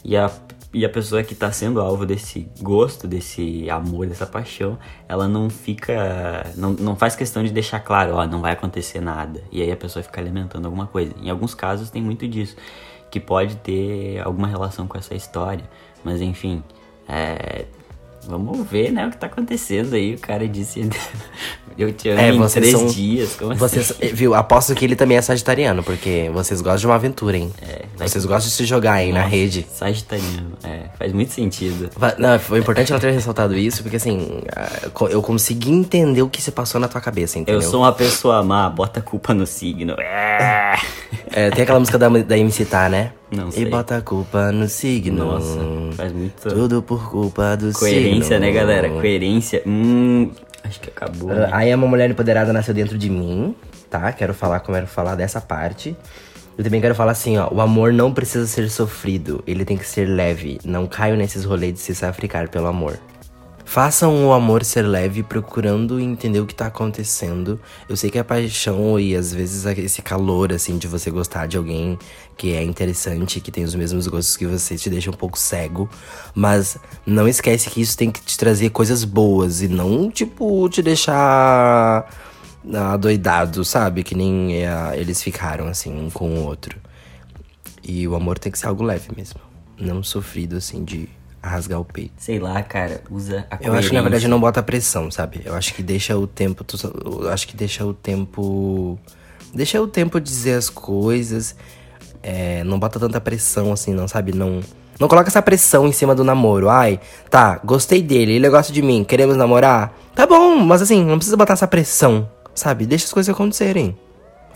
E 0.04 0.16
a, 0.16 0.30
e 0.72 0.84
a 0.84 0.88
pessoa 0.88 1.22
que 1.22 1.34
tá 1.34 1.50
sendo 1.50 1.80
alvo 1.80 2.06
desse 2.06 2.48
gosto, 2.60 3.08
desse 3.08 3.68
amor, 3.70 4.06
dessa 4.06 4.26
paixão, 4.26 4.78
ela 5.08 5.26
não 5.26 5.50
fica. 5.50 6.52
Não, 6.56 6.72
não 6.72 6.96
faz 6.96 7.16
questão 7.16 7.42
de 7.42 7.50
deixar 7.52 7.80
claro, 7.80 8.14
ó, 8.14 8.26
não 8.26 8.40
vai 8.40 8.52
acontecer 8.52 9.00
nada. 9.00 9.42
E 9.50 9.62
aí 9.62 9.72
a 9.72 9.76
pessoa 9.76 10.02
fica 10.02 10.20
alimentando 10.20 10.66
alguma 10.66 10.86
coisa. 10.86 11.14
Em 11.20 11.30
alguns 11.30 11.54
casos 11.54 11.90
tem 11.90 12.02
muito 12.02 12.28
disso. 12.28 12.56
Que 13.10 13.18
pode 13.18 13.56
ter 13.56 14.20
alguma 14.20 14.46
relação 14.46 14.86
com 14.86 14.96
essa 14.98 15.14
história. 15.14 15.68
Mas 16.04 16.20
enfim, 16.20 16.62
é, 17.08 17.66
Vamos 18.26 18.66
ver, 18.68 18.90
né, 18.92 19.06
o 19.06 19.10
que 19.10 19.16
tá 19.16 19.26
acontecendo 19.26 19.94
aí. 19.94 20.14
O 20.14 20.18
cara 20.18 20.46
disse. 20.48 20.88
Eu 21.78 21.92
te 21.92 22.08
amo 22.08 22.20
É, 22.20 22.30
em 22.32 22.38
vocês 22.38 22.52
três 22.54 22.76
são- 22.76 22.86
dias. 22.88 23.36
Como 23.36 23.54
Vocês, 23.54 23.92
assim? 23.92 24.08
viu, 24.12 24.34
aposto 24.34 24.74
que 24.74 24.84
ele 24.84 24.96
também 24.96 25.16
é 25.16 25.22
sagitariano, 25.22 25.80
porque 25.84 26.28
vocês 26.34 26.60
gostam 26.60 26.78
de 26.80 26.86
uma 26.86 26.96
aventura, 26.96 27.36
hein? 27.36 27.52
vai- 27.96 28.08
vocês 28.08 28.24
gostam 28.26 28.48
de 28.48 28.56
se 28.56 28.64
jogar 28.64 28.94
aí 28.94 29.12
na 29.12 29.20
Nossa, 29.20 29.30
rede. 29.30 29.64
Sagitariano. 29.72 30.54
É, 30.64 30.86
faz 30.98 31.12
muito 31.12 31.32
sentido. 31.32 31.88
Não, 32.18 32.36
foi 32.40 32.58
importante 32.58 32.90
ela 32.90 33.00
ter 33.00 33.12
ressaltado 33.14 33.56
isso, 33.56 33.82
porque 33.84 33.94
assim, 33.96 34.42
ah, 34.56 34.88
eu 35.08 35.22
consegui 35.22 35.70
entender 35.70 36.20
o 36.22 36.28
que 36.28 36.42
se 36.42 36.50
passou 36.50 36.80
na 36.80 36.88
tua 36.88 37.00
cabeça, 37.00 37.38
entendeu? 37.38 37.62
Eu 37.62 37.70
sou 37.70 37.82
uma 37.82 37.92
pessoa 37.92 38.42
má, 38.42 38.68
bota 38.68 38.98
a 38.98 39.02
culpa 39.02 39.32
no 39.32 39.46
signo. 39.46 39.92
É. 40.00 40.74
É, 41.32 41.50
tem 41.50 41.62
aquela 41.62 41.78
música 41.78 41.98
da, 41.98 42.08
da 42.08 42.36
MC 42.38 42.64
Tá, 42.64 42.88
né? 42.88 43.12
Não 43.30 43.48
E 43.48 43.52
sei. 43.52 43.66
bota 43.66 43.96
a 43.96 44.02
culpa 44.02 44.50
no 44.52 44.68
signo. 44.68 45.24
Nossa, 45.24 45.58
faz 45.92 46.12
muito. 46.12 46.48
Tudo 46.48 46.82
por 46.82 47.10
culpa 47.10 47.56
do 47.56 47.72
Coerência, 47.72 48.22
signo. 48.36 48.40
né, 48.40 48.52
galera? 48.52 48.88
Coerência. 48.90 49.62
Hum. 49.66 50.30
Acho 50.64 50.80
que 50.80 50.90
acabou. 50.90 51.30
né? 51.30 51.48
Aí 51.52 51.74
uma 51.74 51.86
mulher 51.86 52.10
empoderada 52.10 52.52
nasceu 52.52 52.74
dentro 52.74 52.98
de 52.98 53.08
mim, 53.08 53.54
tá? 53.88 54.12
Quero 54.12 54.34
falar 54.34 54.60
como 54.60 54.76
quero 54.76 54.86
falar 54.86 55.14
dessa 55.14 55.40
parte. 55.40 55.96
Eu 56.56 56.64
também 56.64 56.80
quero 56.80 56.94
falar 56.94 57.12
assim, 57.12 57.38
ó, 57.38 57.48
o 57.52 57.60
amor 57.60 57.92
não 57.92 58.12
precisa 58.12 58.44
ser 58.46 58.68
sofrido, 58.68 59.42
ele 59.46 59.64
tem 59.64 59.76
que 59.76 59.86
ser 59.86 60.06
leve. 60.06 60.58
Não 60.64 60.86
caio 60.88 61.16
nesses 61.16 61.44
rolês 61.44 61.72
de 61.74 61.78
se 61.78 61.94
sacrificar 61.94 62.48
pelo 62.48 62.66
amor. 62.66 62.98
Façam 63.68 64.26
o 64.26 64.32
amor 64.32 64.64
ser 64.64 64.80
leve, 64.80 65.22
procurando 65.22 66.00
entender 66.00 66.40
o 66.40 66.46
que 66.46 66.54
tá 66.54 66.68
acontecendo. 66.68 67.60
Eu 67.86 67.98
sei 67.98 68.10
que 68.10 68.18
a 68.18 68.24
paixão 68.24 68.98
e 68.98 69.14
às 69.14 69.30
vezes 69.30 69.66
esse 69.66 70.00
calor, 70.00 70.54
assim, 70.54 70.78
de 70.78 70.88
você 70.88 71.10
gostar 71.10 71.46
de 71.46 71.58
alguém 71.58 71.98
que 72.34 72.54
é 72.54 72.62
interessante, 72.62 73.42
que 73.42 73.52
tem 73.52 73.64
os 73.64 73.74
mesmos 73.74 74.06
gostos 74.06 74.38
que 74.38 74.46
você, 74.46 74.74
te 74.78 74.88
deixa 74.88 75.10
um 75.10 75.12
pouco 75.12 75.38
cego. 75.38 75.86
Mas 76.34 76.78
não 77.04 77.28
esquece 77.28 77.68
que 77.68 77.82
isso 77.82 77.94
tem 77.94 78.10
que 78.10 78.22
te 78.22 78.38
trazer 78.38 78.70
coisas 78.70 79.04
boas 79.04 79.60
e 79.60 79.68
não, 79.68 80.10
tipo, 80.10 80.66
te 80.70 80.80
deixar 80.80 82.08
adoidado, 82.90 83.66
sabe? 83.66 84.02
Que 84.02 84.14
nem 84.14 84.64
é, 84.64 84.98
eles 84.98 85.22
ficaram, 85.22 85.66
assim, 85.66 85.92
um 85.92 86.08
com 86.08 86.30
o 86.30 86.46
outro. 86.46 86.80
E 87.84 88.08
o 88.08 88.14
amor 88.14 88.38
tem 88.38 88.50
que 88.50 88.58
ser 88.58 88.68
algo 88.68 88.82
leve 88.82 89.10
mesmo. 89.14 89.40
Não 89.78 90.02
sofrido, 90.02 90.56
assim, 90.56 90.82
de 90.82 91.17
rasgar 91.42 91.80
o 91.80 91.84
peito. 91.84 92.14
Sei 92.18 92.38
lá, 92.38 92.62
cara, 92.62 93.02
usa 93.10 93.46
a 93.50 93.58
Eu 93.60 93.74
acho 93.74 93.88
que 93.88 93.94
na 93.94 94.02
verdade 94.02 94.28
não 94.28 94.40
bota 94.40 94.62
pressão, 94.62 95.10
sabe? 95.10 95.42
Eu 95.44 95.54
acho 95.54 95.74
que 95.74 95.82
deixa 95.82 96.16
o 96.16 96.26
tempo. 96.26 96.64
Eu 97.22 97.30
acho 97.30 97.46
que 97.46 97.56
deixa 97.56 97.84
o 97.84 97.94
tempo. 97.94 98.98
Deixa 99.54 99.80
o 99.80 99.86
tempo 99.86 100.20
dizer 100.20 100.54
as 100.54 100.68
coisas. 100.68 101.54
É, 102.22 102.64
não 102.64 102.78
bota 102.78 102.98
tanta 102.98 103.20
pressão 103.20 103.72
assim, 103.72 103.94
não, 103.94 104.08
sabe? 104.08 104.32
Não. 104.32 104.60
Não 104.98 105.06
coloca 105.06 105.28
essa 105.28 105.40
pressão 105.40 105.86
em 105.86 105.92
cima 105.92 106.14
do 106.14 106.24
namoro. 106.24 106.68
Ai, 106.68 107.00
tá, 107.30 107.60
gostei 107.64 108.02
dele, 108.02 108.32
ele 108.32 108.50
gosta 108.50 108.72
de 108.72 108.82
mim, 108.82 109.04
queremos 109.04 109.36
namorar? 109.36 109.96
Tá 110.12 110.26
bom, 110.26 110.56
mas 110.56 110.82
assim, 110.82 111.04
não 111.04 111.16
precisa 111.16 111.36
botar 111.36 111.52
essa 111.52 111.68
pressão, 111.68 112.28
sabe? 112.52 112.84
Deixa 112.84 113.04
as 113.04 113.12
coisas 113.12 113.32
acontecerem. 113.32 113.96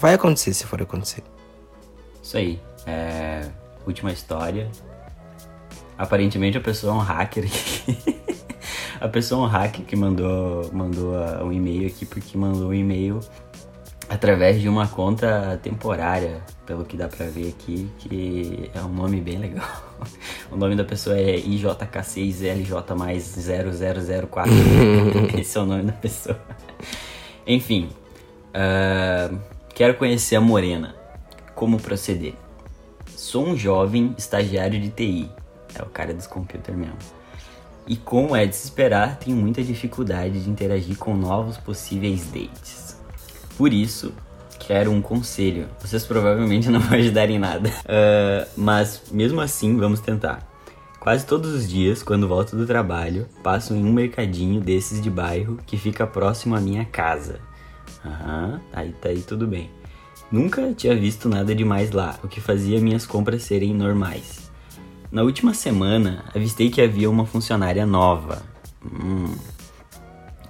Vai 0.01 0.15
acontecer 0.15 0.53
se 0.53 0.67
for 0.67 0.83
acontecer. 0.83 1.23
Isso 2.21 2.37
aí. 2.37 2.61
É... 2.85 3.43
Última 3.87 4.11
história. 4.11 4.69
Aparentemente 5.97 6.59
a 6.59 6.61
pessoa 6.61 6.95
é 6.95 6.97
um 6.97 7.01
hacker 7.01 7.45
aqui. 7.45 7.99
a 9.01 9.09
pessoa 9.09 9.43
é 9.43 9.45
um 9.45 9.49
hacker 9.49 9.85
que 9.85 9.97
mandou, 9.97 10.71
mandou 10.73 11.15
ah, 11.17 11.43
um 11.45 11.53
e-mail 11.53 11.87
aqui 11.87 12.07
porque 12.07 12.37
mandou 12.37 12.69
um 12.69 12.75
e-mail 12.75 13.21
através 14.09 14.61
de 14.61 14.69
uma 14.69 14.87
conta 14.87 15.59
temporária, 15.63 16.43
pelo 16.67 16.85
que 16.85 16.99
dá 16.99 17.09
pra 17.09 17.27
ver 17.27 17.49
aqui, 17.49 17.89
que 17.99 18.71
é 18.75 18.81
um 18.83 18.93
nome 18.93 19.21
bem 19.21 19.39
legal. 19.39 19.69
O 20.51 20.57
nome 20.57 20.77
da 20.77 20.85
pessoa 20.85 21.17
é 21.17 21.37
IJK6LJ 21.37 22.95
mais 22.95 23.35
0004. 23.35 24.53
Esse 25.39 25.57
é 25.57 25.61
o 25.63 25.65
nome 25.65 25.85
da 25.85 25.93
pessoa. 25.93 26.39
Enfim, 27.47 27.89
ah, 28.53 29.31
quero 29.75 29.95
conhecer 29.95 30.37
a 30.37 30.41
Morena. 30.41 30.95
Como 31.55 31.81
proceder? 31.81 32.35
Sou 33.17 33.47
um 33.47 33.57
jovem 33.57 34.15
estagiário 34.19 34.79
de 34.79 34.91
TI. 34.91 35.31
É 35.75 35.83
o 35.83 35.87
cara 35.87 36.13
dos 36.13 36.27
computers 36.27 36.77
mesmo. 36.77 36.97
E 37.87 37.97
como 37.97 38.37
é 38.37 38.47
de 38.47 38.55
se 38.55 38.65
esperar, 38.65 39.17
tenho 39.17 39.37
muita 39.37 39.63
dificuldade 39.63 40.43
de 40.43 40.49
interagir 40.49 40.97
com 40.97 41.17
novos 41.17 41.57
possíveis 41.57 42.25
dates. 42.27 42.97
Por 43.57 43.73
isso, 43.73 44.15
quero 44.61 44.91
um 44.91 45.03
conselho. 45.03 45.69
Vocês 45.81 46.05
provavelmente 46.05 46.69
não 46.71 46.81
vão 46.81 46.99
ajudar 46.99 47.29
em 47.29 47.39
nada. 47.39 47.71
Ah, 47.87 48.47
mas 48.57 49.03
mesmo 49.11 49.41
assim, 49.41 49.77
vamos 49.77 50.01
tentar. 50.01 50.49
Quase 51.01 51.27
todos 51.27 51.53
os 51.53 51.69
dias, 51.69 52.01
quando 52.01 52.29
volto 52.29 52.55
do 52.55 52.65
trabalho, 52.65 53.27
passo 53.43 53.75
em 53.75 53.85
um 53.85 53.93
mercadinho 53.93 54.61
desses 54.61 55.03
de 55.03 55.11
bairro 55.11 55.59
que 55.67 55.77
fica 55.77 56.07
próximo 56.07 56.55
à 56.55 56.61
minha 56.61 56.85
casa. 56.85 57.41
Aham, 58.07 58.61
aí 58.73 58.93
tá 58.93 59.09
aí 59.09 59.21
tudo 59.21 59.45
bem. 59.45 59.69
Nunca 60.31 60.73
tinha 60.73 60.95
visto 60.95 61.29
nada 61.29 61.55
demais 61.55 61.91
lá, 61.91 62.19
o 62.23 62.29
que 62.29 62.41
fazia 62.41 62.81
minhas 62.81 63.05
compras 63.05 63.43
serem 63.43 63.75
normais. 63.75 64.42
Na 65.13 65.23
última 65.23 65.53
semana, 65.53 66.25
avistei 66.35 66.71
que 66.71 66.81
havia 66.81 67.11
uma 67.11 67.27
funcionária 67.27 67.85
nova, 67.85 68.43
hum, 68.83 69.35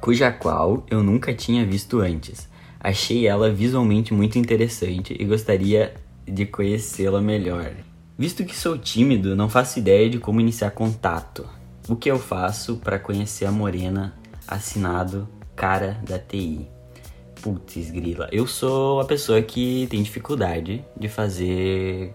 cuja 0.00 0.30
qual 0.30 0.86
eu 0.88 1.02
nunca 1.02 1.34
tinha 1.34 1.66
visto 1.66 1.98
antes. 1.98 2.48
Achei 2.78 3.26
ela 3.26 3.50
visualmente 3.50 4.14
muito 4.14 4.38
interessante 4.38 5.16
e 5.18 5.24
gostaria 5.24 5.94
de 6.24 6.46
conhecê-la 6.46 7.20
melhor. 7.20 7.72
Visto 8.16 8.44
que 8.44 8.56
sou 8.56 8.78
tímido, 8.78 9.34
não 9.34 9.48
faço 9.48 9.80
ideia 9.80 10.08
de 10.08 10.20
como 10.20 10.40
iniciar 10.40 10.70
contato. 10.70 11.44
O 11.88 11.96
que 11.96 12.08
eu 12.08 12.16
faço 12.20 12.76
para 12.76 13.00
conhecer 13.00 13.46
a 13.46 13.50
morena 13.50 14.14
assinado 14.46 15.28
cara 15.56 16.00
da 16.08 16.20
TI? 16.20 16.68
Putz, 17.42 17.90
grila. 17.90 18.28
Eu 18.30 18.46
sou 18.46 19.00
a 19.00 19.04
pessoa 19.04 19.42
que 19.42 19.88
tem 19.90 20.04
dificuldade 20.04 20.84
de 20.96 21.08
fazer 21.08 22.14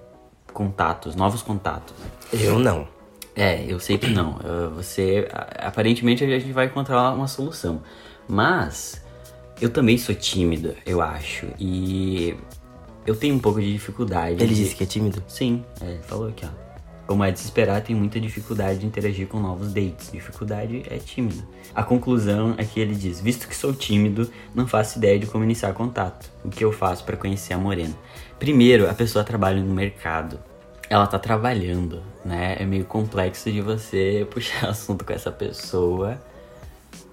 contatos, 0.57 1.15
novos 1.15 1.43
contatos. 1.43 1.95
Eu 2.33 2.57
não. 2.57 2.87
É, 3.35 3.63
eu 3.71 3.79
sei 3.79 3.99
que 3.99 4.07
não. 4.07 4.39
Você, 4.75 5.27
aparentemente 5.59 6.23
a 6.23 6.39
gente 6.39 6.51
vai 6.51 6.65
encontrar 6.65 7.13
uma 7.13 7.27
solução. 7.27 7.83
Mas 8.27 9.05
eu 9.61 9.69
também 9.69 9.99
sou 9.99 10.15
tímido, 10.15 10.73
eu 10.83 10.99
acho. 10.99 11.45
E 11.59 12.35
eu 13.05 13.15
tenho 13.15 13.35
um 13.35 13.39
pouco 13.39 13.61
de 13.61 13.71
dificuldade. 13.71 14.41
Ele 14.41 14.47
de... 14.47 14.63
disse 14.63 14.75
que 14.75 14.83
é 14.83 14.87
tímido? 14.87 15.23
Sim, 15.27 15.63
é, 15.79 15.91
ele 15.91 16.01
falou 16.01 16.29
aqui, 16.29 16.43
ó. 16.43 16.67
Como 17.05 17.23
é 17.23 17.31
de 17.31 17.39
se 17.39 17.45
esperar, 17.45 17.81
tem 17.81 17.95
muita 17.95 18.19
dificuldade 18.19 18.79
de 18.79 18.87
interagir 18.87 19.27
com 19.27 19.39
novos 19.39 19.71
dates. 19.71 20.11
Dificuldade 20.11 20.83
é 20.89 20.97
tímido. 20.97 21.41
A 21.73 21.83
conclusão 21.83 22.55
é 22.57 22.65
que 22.65 22.79
ele 22.79 22.95
diz: 22.95 23.21
visto 23.21 23.47
que 23.47 23.55
sou 23.55 23.73
tímido, 23.73 24.29
não 24.55 24.65
faço 24.65 24.97
ideia 24.97 25.19
de 25.19 25.27
como 25.27 25.43
iniciar 25.43 25.71
contato. 25.73 26.31
O 26.43 26.49
que 26.49 26.65
eu 26.65 26.71
faço 26.71 27.05
para 27.05 27.15
conhecer 27.15 27.53
a 27.53 27.57
morena? 27.59 27.93
Primeiro, 28.39 28.89
a 28.89 28.93
pessoa 28.95 29.23
trabalha 29.23 29.61
no 29.61 29.73
mercado. 29.73 30.39
Ela 30.89 31.05
tá 31.05 31.19
trabalhando, 31.19 32.01
né? 32.23 32.55
É 32.59 32.65
meio 32.65 32.85
complexo 32.85 33.51
de 33.51 33.61
você 33.61 34.25
puxar 34.31 34.69
assunto 34.69 35.03
com 35.03 35.13
essa 35.13 35.31
pessoa 35.31 36.19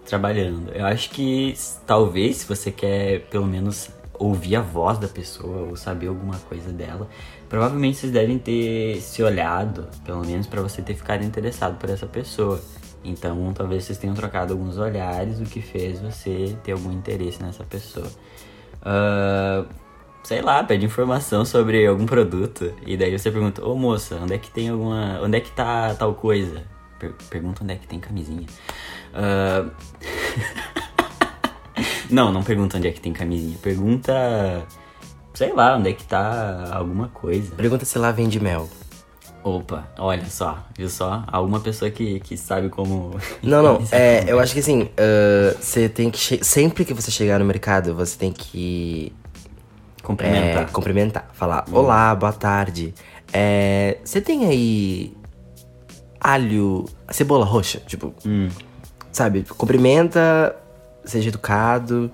trabalhando. 0.06 0.70
Eu 0.72 0.86
acho 0.86 1.10
que 1.10 1.54
talvez 1.86 2.38
se 2.38 2.46
você 2.46 2.70
quer 2.70 3.22
pelo 3.30 3.46
menos 3.46 3.90
ouvir 4.12 4.56
a 4.56 4.60
voz 4.60 4.98
da 4.98 5.08
pessoa 5.08 5.68
ou 5.68 5.76
saber 5.76 6.06
alguma 6.06 6.38
coisa 6.40 6.70
dela, 6.70 7.08
provavelmente 7.48 7.98
vocês 7.98 8.12
devem 8.12 8.38
ter 8.38 9.00
se 9.00 9.22
olhado, 9.22 9.88
pelo 10.04 10.24
menos 10.24 10.46
para 10.46 10.62
você 10.62 10.82
ter 10.82 10.94
ficado 10.94 11.24
interessado 11.24 11.78
por 11.78 11.90
essa 11.90 12.06
pessoa. 12.06 12.60
Então, 13.02 13.52
talvez 13.52 13.84
vocês 13.84 13.98
tenham 13.98 14.14
trocado 14.14 14.52
alguns 14.52 14.78
olhares, 14.78 15.40
o 15.40 15.44
que 15.44 15.60
fez 15.60 16.00
você 16.00 16.56
ter 16.62 16.72
algum 16.72 16.92
interesse 16.92 17.42
nessa 17.42 17.64
pessoa. 17.64 18.06
Ah, 18.82 19.64
sei 20.24 20.42
lá, 20.42 20.64
pede 20.64 20.84
informação 20.84 21.44
sobre 21.44 21.86
algum 21.86 22.06
produto 22.06 22.72
e 22.84 22.96
daí 22.96 23.16
você 23.16 23.30
pergunta: 23.30 23.64
"Ô 23.64 23.76
moça, 23.76 24.18
onde 24.20 24.34
é 24.34 24.38
que 24.38 24.50
tem 24.50 24.68
alguma, 24.70 25.20
onde 25.22 25.36
é 25.36 25.40
que 25.40 25.52
tá 25.52 25.94
tal 25.94 26.14
coisa?" 26.14 26.62
Per- 26.98 27.14
pergunta 27.30 27.62
onde 27.62 27.74
é 27.74 27.76
que 27.76 27.86
tem 27.86 28.00
camisinha. 28.00 28.46
Ah, 29.14 29.66
não, 32.10 32.32
não 32.32 32.42
pergunta 32.42 32.76
onde 32.78 32.88
é 32.88 32.92
que 32.92 33.00
tem 33.00 33.12
camisinha. 33.12 33.56
Pergunta, 33.62 34.12
sei 35.34 35.52
lá, 35.52 35.76
onde 35.76 35.90
é 35.90 35.92
que 35.92 36.04
tá 36.04 36.70
alguma 36.72 37.08
coisa. 37.08 37.54
Pergunta 37.54 37.84
se 37.84 37.98
lá 37.98 38.10
vende 38.12 38.40
mel. 38.40 38.68
Opa, 39.42 39.86
olha 39.98 40.24
só, 40.24 40.64
viu 40.76 40.88
só? 40.88 41.22
Alguma 41.26 41.60
pessoa 41.60 41.90
que, 41.90 42.18
que 42.20 42.34
sabe 42.36 42.70
como. 42.70 43.18
Não, 43.42 43.62
não. 43.62 43.84
É, 43.92 44.24
eu 44.26 44.40
acho 44.40 44.54
que 44.54 44.60
assim, 44.60 44.88
ah, 44.96 45.54
você 45.60 45.86
tem 45.88 46.10
que. 46.10 46.42
Sempre 46.42 46.84
que 46.84 46.94
você 46.94 47.10
chegar 47.10 47.38
no 47.38 47.44
mercado, 47.44 47.94
você 47.94 48.16
tem 48.16 48.32
que. 48.32 49.12
Cumprimentar. 50.04 50.62
É, 50.62 50.66
cumprimentar. 50.66 51.30
Falar, 51.32 51.64
olá, 51.72 52.14
boa 52.14 52.32
tarde. 52.32 52.94
É, 53.32 53.98
Você 54.04 54.20
tem 54.20 54.46
aí. 54.46 55.16
Alho. 56.20 56.84
Cebola 57.10 57.44
roxa? 57.44 57.80
Tipo. 57.86 58.14
Hum. 58.24 58.48
Sabe? 59.10 59.44
Cumprimenta, 59.44 60.54
seja 61.04 61.30
educado. 61.30 62.10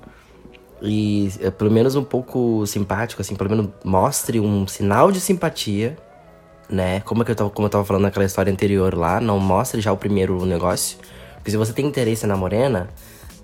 E 0.81 1.31
é, 1.40 1.50
pelo 1.50 1.70
menos 1.70 1.96
um 1.96 2.05
pouco 2.05 2.64
simpático, 2.66 3.20
assim, 3.20 3.35
pelo 3.35 3.50
menos 3.50 3.68
mostre 3.85 4.40
um 4.40 4.66
sinal 4.66 5.11
de 5.12 5.20
simpatia, 5.20 5.96
né? 6.68 7.00
Como, 7.00 7.22
é 7.22 7.24
que 7.24 7.33
eu 7.33 7.37
tava, 7.37 7.50
como 7.50 7.66
eu 7.66 7.70
tava 7.70 7.85
falando 7.85 8.03
naquela 8.05 8.24
história 8.24 8.53
anterior 8.53 8.94
lá, 8.94 9.20
não 9.20 9.38
mostre 9.38 9.81
já 9.81 9.92
o 9.92 9.96
primeiro 9.96 10.46
negócio. 10.46 10.96
Porque 11.35 11.50
se 11.50 11.57
você 11.57 11.72
tem 11.72 11.87
interesse 11.87 12.26
na 12.26 12.37
morena, 12.37 12.88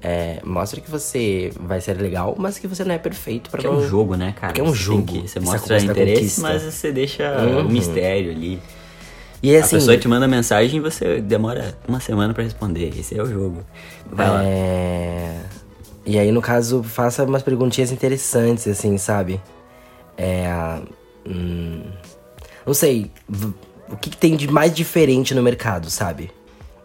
é, 0.03 0.41
mostre 0.45 0.81
que 0.81 0.91
você 0.91 1.51
vai 1.59 1.81
ser 1.81 1.95
legal, 2.01 2.35
mas 2.39 2.59
que 2.59 2.67
você 2.69 2.85
não 2.85 2.95
é 2.95 2.99
perfeito 2.99 3.51
pra 3.51 3.59
Porque 3.61 3.67
é 3.67 3.71
não... 3.71 3.79
um 3.85 3.89
jogo, 3.89 4.15
né, 4.17 4.33
cara? 4.39 4.53
Porque 4.53 4.61
é 4.61 4.65
um 4.65 4.69
Você 4.75 4.83
jogo. 4.83 5.05
que- 5.23 5.29
você 5.29 5.41
mostra 5.41 5.79
interesse, 5.83 6.15
conquista. 6.21 6.41
mas 6.43 6.63
você 6.63 6.93
deixa 6.93 7.31
Uhum. 7.43 7.67
o 7.67 7.71
mistério 7.71 8.31
ali. 8.31 8.61
E 9.43 9.55
a 9.57 9.61
assim, 9.61 9.77
pessoa 9.77 9.97
te 9.99 10.09
manda 10.09 10.27
mensagem 10.27 10.79
e 10.79 10.81
você 10.81 11.21
demora 11.21 11.77
uma 11.87 12.01
semana 12.01 12.33
pra 12.35 12.43
responder. 12.43 12.93
Esse 12.99 13.19
é 13.19 13.23
o 13.23 13.27
jogo. 13.27 13.63
Vai 14.11 14.29
lá. 14.29 14.43
É... 14.45 15.41
E 16.05 16.19
aí, 16.19 16.31
no 16.33 16.41
caso, 16.41 16.83
faça 16.83 17.25
umas 17.25 17.43
perguntinhas 17.43 17.91
interessantes, 17.93 18.67
assim, 18.67 18.97
sabe? 18.97 19.41
É... 20.17 20.49
Hum, 21.29 21.83
não 22.65 22.73
sei. 22.75 23.11
O 23.91 23.97
que, 23.97 24.11
que 24.11 24.17
tem 24.17 24.37
de 24.37 24.49
mais 24.51 24.75
diferente 24.75 25.35
no 25.35 25.43
mercado, 25.43 25.91
sabe? 25.91 26.31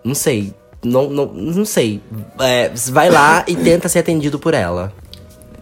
Não 0.03 0.13
sei. 0.15 0.53
Não, 0.83 1.09
não, 1.09 1.25
não 1.27 1.65
sei. 1.65 2.01
É, 2.39 2.69
vai 2.89 3.09
lá 3.09 3.43
e 3.47 3.55
tenta 3.55 3.87
ser 3.87 3.99
atendido 3.99 4.39
por 4.39 4.53
ela. 4.53 4.91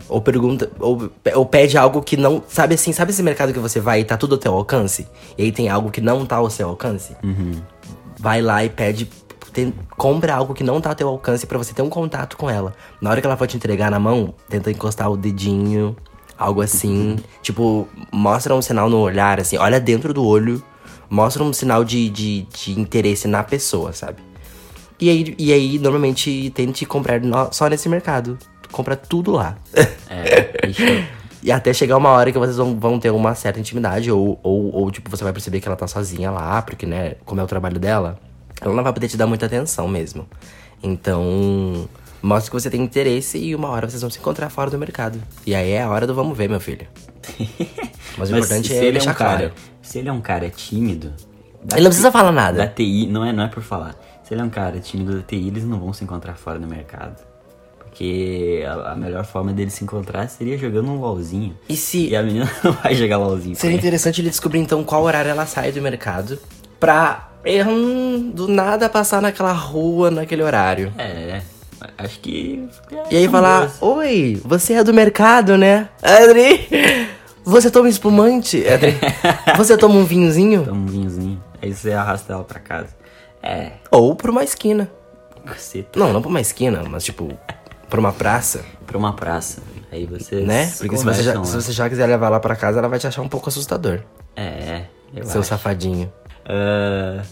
Ou 0.07 0.21
pergunta. 0.21 0.71
Ou, 0.79 1.09
ou 1.35 1.45
pede 1.45 1.77
algo 1.77 2.01
que 2.01 2.15
não. 2.17 2.41
Sabe 2.47 2.75
assim, 2.75 2.91
sabe 2.93 3.11
esse 3.11 3.21
mercado 3.21 3.51
que 3.53 3.59
você 3.59 3.79
vai 3.79 3.99
e 4.01 4.03
tá 4.05 4.15
tudo 4.17 4.35
ao 4.35 4.39
teu 4.39 4.53
alcance? 4.53 5.07
E 5.37 5.43
aí 5.43 5.51
tem 5.51 5.69
algo 5.69 5.91
que 5.91 6.01
não 6.01 6.25
tá 6.25 6.37
ao 6.37 6.49
seu 6.49 6.69
alcance? 6.69 7.15
Vai 8.17 8.41
lá 8.41 8.63
e 8.63 8.69
pede. 8.69 9.09
tem- 9.53 9.73
compra 9.97 10.35
algo 10.35 10.53
que 10.53 10.63
não 10.63 10.79
tá 10.79 10.89
ao 10.89 10.95
teu 10.95 11.07
alcance 11.09 11.45
pra 11.45 11.57
você 11.57 11.73
ter 11.73 11.81
um 11.81 11.89
contato 11.89 12.37
com 12.37 12.49
ela. 12.49 12.73
Na 13.01 13.09
hora 13.09 13.19
que 13.21 13.27
ela 13.27 13.35
for 13.37 13.47
te 13.47 13.57
entregar 13.57 13.91
na 13.91 13.99
mão, 13.99 14.33
tenta 14.47 14.71
encostar 14.71 15.11
o 15.11 15.17
dedinho, 15.17 15.95
algo 16.37 16.61
assim. 16.61 17.17
Tipo, 17.41 17.87
mostra 18.11 18.55
um 18.55 18.61
sinal 18.61 18.89
no 18.89 18.99
olhar, 18.99 19.39
assim, 19.39 19.57
olha 19.57 19.79
dentro 19.79 20.13
do 20.13 20.23
olho, 20.25 20.63
mostra 21.09 21.43
um 21.43 21.51
sinal 21.51 21.83
de, 21.83 22.09
de, 22.09 22.41
de 22.43 22.79
interesse 22.79 23.27
na 23.27 23.43
pessoa, 23.43 23.91
sabe? 23.93 24.21
E 24.99 25.09
aí, 25.09 25.35
e 25.37 25.53
aí, 25.53 25.79
normalmente, 25.79 26.51
tente 26.53 26.85
comprar 26.85 27.21
no- 27.21 27.51
só 27.53 27.67
nesse 27.67 27.87
mercado. 27.87 28.37
Compra 28.71 28.95
tudo 28.95 29.31
lá. 29.31 29.57
É, 30.11 31.05
E 31.41 31.51
até 31.51 31.71
chegar 31.71 31.95
uma 31.95 32.09
hora 32.09 32.31
que 32.33 32.37
vocês 32.37 32.57
vão, 32.57 32.77
vão 32.77 32.99
ter 32.99 33.11
uma 33.11 33.33
certa 33.33 33.59
intimidade, 33.59 34.11
ou, 34.11 34.37
ou, 34.43 34.73
ou, 34.75 34.91
tipo, 34.91 35.09
você 35.09 35.23
vai 35.23 35.31
perceber 35.31 35.61
que 35.61 35.67
ela 35.69 35.77
tá 35.77 35.87
sozinha 35.87 36.29
lá, 36.31 36.61
porque, 36.61 36.85
né, 36.85 37.13
como 37.25 37.39
é 37.39 37.43
o 37.43 37.47
trabalho 37.47 37.79
dela, 37.79 38.19
ela 38.59 38.73
não 38.73 38.83
vai 38.83 38.91
poder 38.91 39.07
te 39.07 39.15
dar 39.15 39.25
muita 39.25 39.45
atenção 39.45 39.87
mesmo. 39.87 40.27
Então, 40.83 41.87
mostre 42.21 42.51
que 42.51 42.59
você 42.59 42.69
tem 42.69 42.81
interesse 42.81 43.37
e 43.37 43.55
uma 43.55 43.69
hora 43.69 43.89
vocês 43.89 44.01
vão 44.01 44.09
se 44.09 44.19
encontrar 44.19 44.49
fora 44.49 44.69
do 44.69 44.77
mercado. 44.77 45.21
E 45.45 45.55
aí 45.55 45.71
é 45.71 45.83
a 45.83 45.89
hora 45.89 46.05
do 46.05 46.13
vamos 46.13 46.37
ver, 46.37 46.49
meu 46.49 46.59
filho. 46.59 46.87
Mas 48.17 48.29
o 48.31 48.35
importante 48.35 48.67
se 48.67 48.73
é 48.73 48.77
ele 48.79 48.87
é 48.87 48.91
deixar 48.93 49.11
um 49.11 49.15
cara, 49.15 49.37
claro. 49.37 49.53
Se 49.81 49.99
ele 49.99 50.09
é 50.09 50.11
um 50.11 50.21
cara 50.21 50.49
tímido. 50.49 51.13
da 51.63 51.77
Ele 51.77 51.83
não 51.83 51.89
precisa 51.89 52.11
falar 52.11 52.31
Da 52.31 52.41
nada. 52.41 52.67
TI, 52.67 53.07
não 53.07 53.23
é, 53.23 53.31
não 53.31 53.43
é 53.43 53.47
por 53.47 53.63
falar. 53.63 53.95
Se 54.29 54.35
ele 54.35 54.41
é 54.43 54.45
um 54.45 54.49
cara 54.49 54.79
tímido 54.79 55.15
da 55.15 55.23
TI, 55.23 55.47
eles 55.47 55.63
não 55.63 55.79
vão 55.79 55.91
se 55.91 56.03
encontrar 56.03 56.35
fora 56.35 56.59
do 56.59 56.67
mercado. 56.67 57.15
Porque 57.79 58.63
a, 58.63 58.91
a 58.91 58.95
melhor 58.95 59.25
forma 59.25 59.51
dele 59.51 59.71
se 59.71 59.83
encontrar 59.83 60.29
seria 60.29 60.55
jogando 60.55 60.91
um 60.91 60.99
LOLzinho. 60.99 61.57
E 61.67 61.75
se 61.75 62.09
E 62.09 62.15
a 62.15 62.21
menina 62.21 62.47
não 62.63 62.71
vai 62.73 62.93
jogar 62.93 63.17
LOLzinho. 63.17 63.55
Seria 63.55 63.71
ele. 63.73 63.79
interessante 63.79 64.21
ele 64.21 64.29
descobrir 64.29 64.59
então 64.59 64.83
qual 64.83 65.01
horário 65.01 65.31
ela 65.31 65.47
sai 65.47 65.71
do 65.71 65.81
mercado 65.81 66.37
pra 66.79 67.31
hum, 67.67 68.29
do 68.31 68.47
nada 68.47 68.87
passar 68.87 69.19
naquela 69.19 69.51
rua 69.51 70.11
naquele 70.11 70.43
horário. 70.43 70.93
É, 70.95 71.41
acho 71.97 72.19
que. 72.19 72.69
E 73.09 73.17
aí 73.17 73.27
falar. 73.27 73.71
Oi, 73.81 74.39
você 74.45 74.73
é 74.73 74.83
do 74.83 74.93
mercado, 74.93 75.57
né? 75.57 75.89
Adri, 76.03 76.67
você 77.43 77.71
toma 77.71 77.89
espumante? 77.89 78.63
Adri, 78.67 78.93
você 79.57 79.75
toma 79.75 79.95
um 79.95 80.03
vinhozinho? 80.03 80.65
Toma 80.65 80.81
um 80.81 80.85
vinhozinho. 80.85 81.43
Aí 81.59 81.73
você 81.73 81.93
arrasta 81.93 82.33
ela 82.33 82.43
pra 82.43 82.59
casa. 82.59 82.99
É, 83.41 83.71
Ou 83.91 84.15
pra 84.15 84.31
uma 84.31 84.43
esquina. 84.43 84.89
Não, 85.95 86.13
não 86.13 86.21
pra 86.21 86.29
uma 86.29 86.41
esquina, 86.41 86.83
mas 86.87 87.03
tipo, 87.03 87.29
pra 87.89 87.99
uma 87.99 88.11
praça, 88.13 88.63
pra 88.85 88.97
uma 88.97 89.13
praça. 89.13 89.61
Aí 89.91 90.05
você. 90.05 90.41
né? 90.41 90.71
Porque 90.77 90.97
se 90.97 91.03
você, 91.03 91.23
já, 91.23 91.43
se 91.43 91.55
você 91.55 91.71
já 91.71 91.89
quiser 91.89 92.05
levar 92.05 92.27
ela 92.27 92.39
pra 92.39 92.55
casa, 92.55 92.77
ela 92.79 92.87
vai 92.87 92.99
te 92.99 93.07
achar 93.07 93.21
um 93.21 93.29
pouco 93.29 93.49
assustador. 93.49 94.01
É, 94.35 94.83
eu 95.15 95.25
seu 95.25 95.41
acho. 95.41 95.49
safadinho. 95.49 96.11
Ah, 96.45 97.23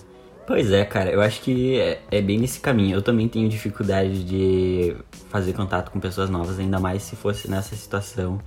pois 0.47 0.71
é, 0.71 0.83
cara, 0.85 1.11
eu 1.11 1.21
acho 1.21 1.41
que 1.41 1.79
é, 1.79 1.99
é 2.09 2.21
bem 2.21 2.39
nesse 2.39 2.59
caminho. 2.59 2.95
Eu 2.95 3.01
também 3.01 3.27
tenho 3.27 3.47
dificuldade 3.47 4.23
de 4.23 4.95
fazer 5.29 5.53
contato 5.53 5.91
com 5.91 5.99
pessoas 5.99 6.29
novas, 6.29 6.57
ainda 6.57 6.79
mais 6.79 7.03
se 7.03 7.15
fosse 7.15 7.49
nessa 7.49 7.75
situação 7.75 8.39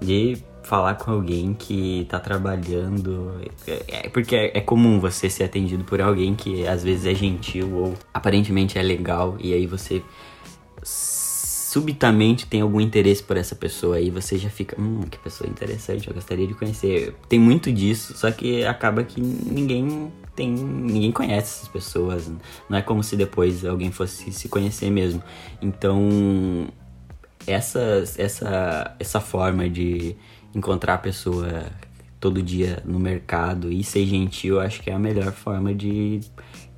de 0.00 0.38
falar 0.64 0.94
com 0.94 1.10
alguém 1.12 1.54
que 1.54 2.06
tá 2.08 2.18
trabalhando. 2.18 3.40
É, 3.66 4.06
é- 4.06 4.08
porque 4.08 4.34
é, 4.34 4.58
é 4.58 4.60
comum 4.60 4.98
você 4.98 5.30
ser 5.30 5.44
atendido 5.44 5.84
por 5.84 6.00
alguém 6.00 6.34
que 6.34 6.66
às 6.66 6.82
vezes 6.82 7.06
é 7.06 7.14
gentil 7.14 7.72
ou 7.74 7.94
aparentemente 8.12 8.78
é 8.78 8.82
legal, 8.82 9.36
e 9.38 9.52
aí 9.52 9.66
você 9.66 10.02
subitamente 10.82 12.46
tem 12.46 12.60
algum 12.60 12.80
interesse 12.80 13.20
por 13.22 13.36
essa 13.36 13.56
pessoa 13.56 13.96
aí 13.96 14.08
você 14.08 14.38
já 14.38 14.48
fica, 14.48 14.80
hum, 14.80 15.00
que 15.10 15.18
pessoa 15.18 15.50
interessante, 15.50 16.06
eu 16.06 16.14
gostaria 16.14 16.46
de 16.46 16.54
conhecer. 16.54 17.14
Tem 17.28 17.38
muito 17.38 17.72
disso, 17.72 18.16
só 18.16 18.30
que 18.30 18.64
acaba 18.64 19.02
que 19.02 19.20
ninguém 19.20 20.12
tem, 20.36 20.50
ninguém 20.50 21.10
conhece 21.10 21.56
essas 21.58 21.68
pessoas. 21.68 22.30
Não 22.68 22.78
é 22.78 22.82
como 22.82 23.02
se 23.02 23.16
depois 23.16 23.64
alguém 23.64 23.90
fosse 23.90 24.32
se 24.32 24.48
conhecer 24.48 24.88
mesmo. 24.90 25.20
Então, 25.60 26.68
essa 27.46 28.04
essa 28.18 28.94
essa 28.98 29.20
forma 29.20 29.68
de 29.68 30.16
encontrar 30.54 30.94
a 30.94 30.98
pessoa 30.98 31.64
todo 32.20 32.42
dia 32.42 32.82
no 32.84 32.98
mercado 32.98 33.70
e 33.70 33.84
ser 33.84 34.06
gentil, 34.06 34.56
eu 34.56 34.60
acho 34.60 34.80
que 34.82 34.90
é 34.90 34.94
a 34.94 34.98
melhor 34.98 35.32
forma 35.32 35.74
de 35.74 36.20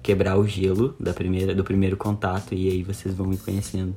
quebrar 0.02 0.36
o 0.38 0.46
gelo 0.46 0.94
da 0.98 1.12
primeira 1.12 1.54
do 1.54 1.64
primeiro 1.64 1.96
contato 1.96 2.54
e 2.54 2.68
aí 2.68 2.82
vocês 2.82 3.14
vão 3.14 3.26
me 3.26 3.36
conhecendo. 3.36 3.94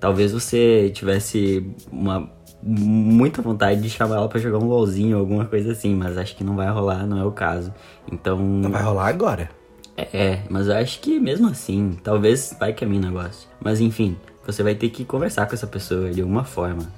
Talvez 0.00 0.32
você 0.32 0.90
tivesse 0.94 1.66
uma 1.90 2.30
muita 2.62 3.42
vontade 3.42 3.80
de 3.82 3.90
chamar 3.90 4.16
ela 4.16 4.28
pra 4.28 4.40
jogar 4.40 4.56
um 4.58 4.66
golzinho 4.68 5.16
ou 5.16 5.20
alguma 5.20 5.44
coisa 5.44 5.72
assim, 5.72 5.94
mas 5.94 6.16
acho 6.16 6.34
que 6.34 6.42
não 6.42 6.56
vai 6.56 6.70
rolar, 6.70 7.06
não 7.06 7.18
é 7.18 7.24
o 7.24 7.30
caso. 7.32 7.72
Então, 8.10 8.38
Não 8.38 8.70
vai 8.70 8.82
rolar 8.82 9.08
agora. 9.08 9.50
é, 9.96 10.40
mas 10.48 10.66
eu 10.68 10.74
acho 10.76 11.00
que 11.00 11.20
mesmo 11.20 11.46
assim, 11.48 11.98
talvez 12.02 12.56
vai 12.58 12.72
que 12.72 12.82
é 12.84 12.86
meu 12.86 12.98
negócio. 13.00 13.48
Mas 13.60 13.80
enfim, 13.80 14.16
você 14.46 14.62
vai 14.62 14.74
ter 14.74 14.88
que 14.88 15.04
conversar 15.04 15.46
com 15.46 15.54
essa 15.54 15.66
pessoa 15.66 16.10
de 16.10 16.22
alguma 16.22 16.44
forma. 16.44 16.90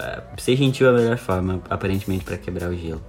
É, 0.00 0.20
Ser 0.38 0.56
gentil 0.56 0.86
é 0.86 0.90
a 0.90 0.92
melhor 0.94 1.18
forma, 1.18 1.60
aparentemente, 1.68 2.24
pra 2.24 2.36
quebrar 2.38 2.70
o 2.70 2.76
gelo. 2.76 3.02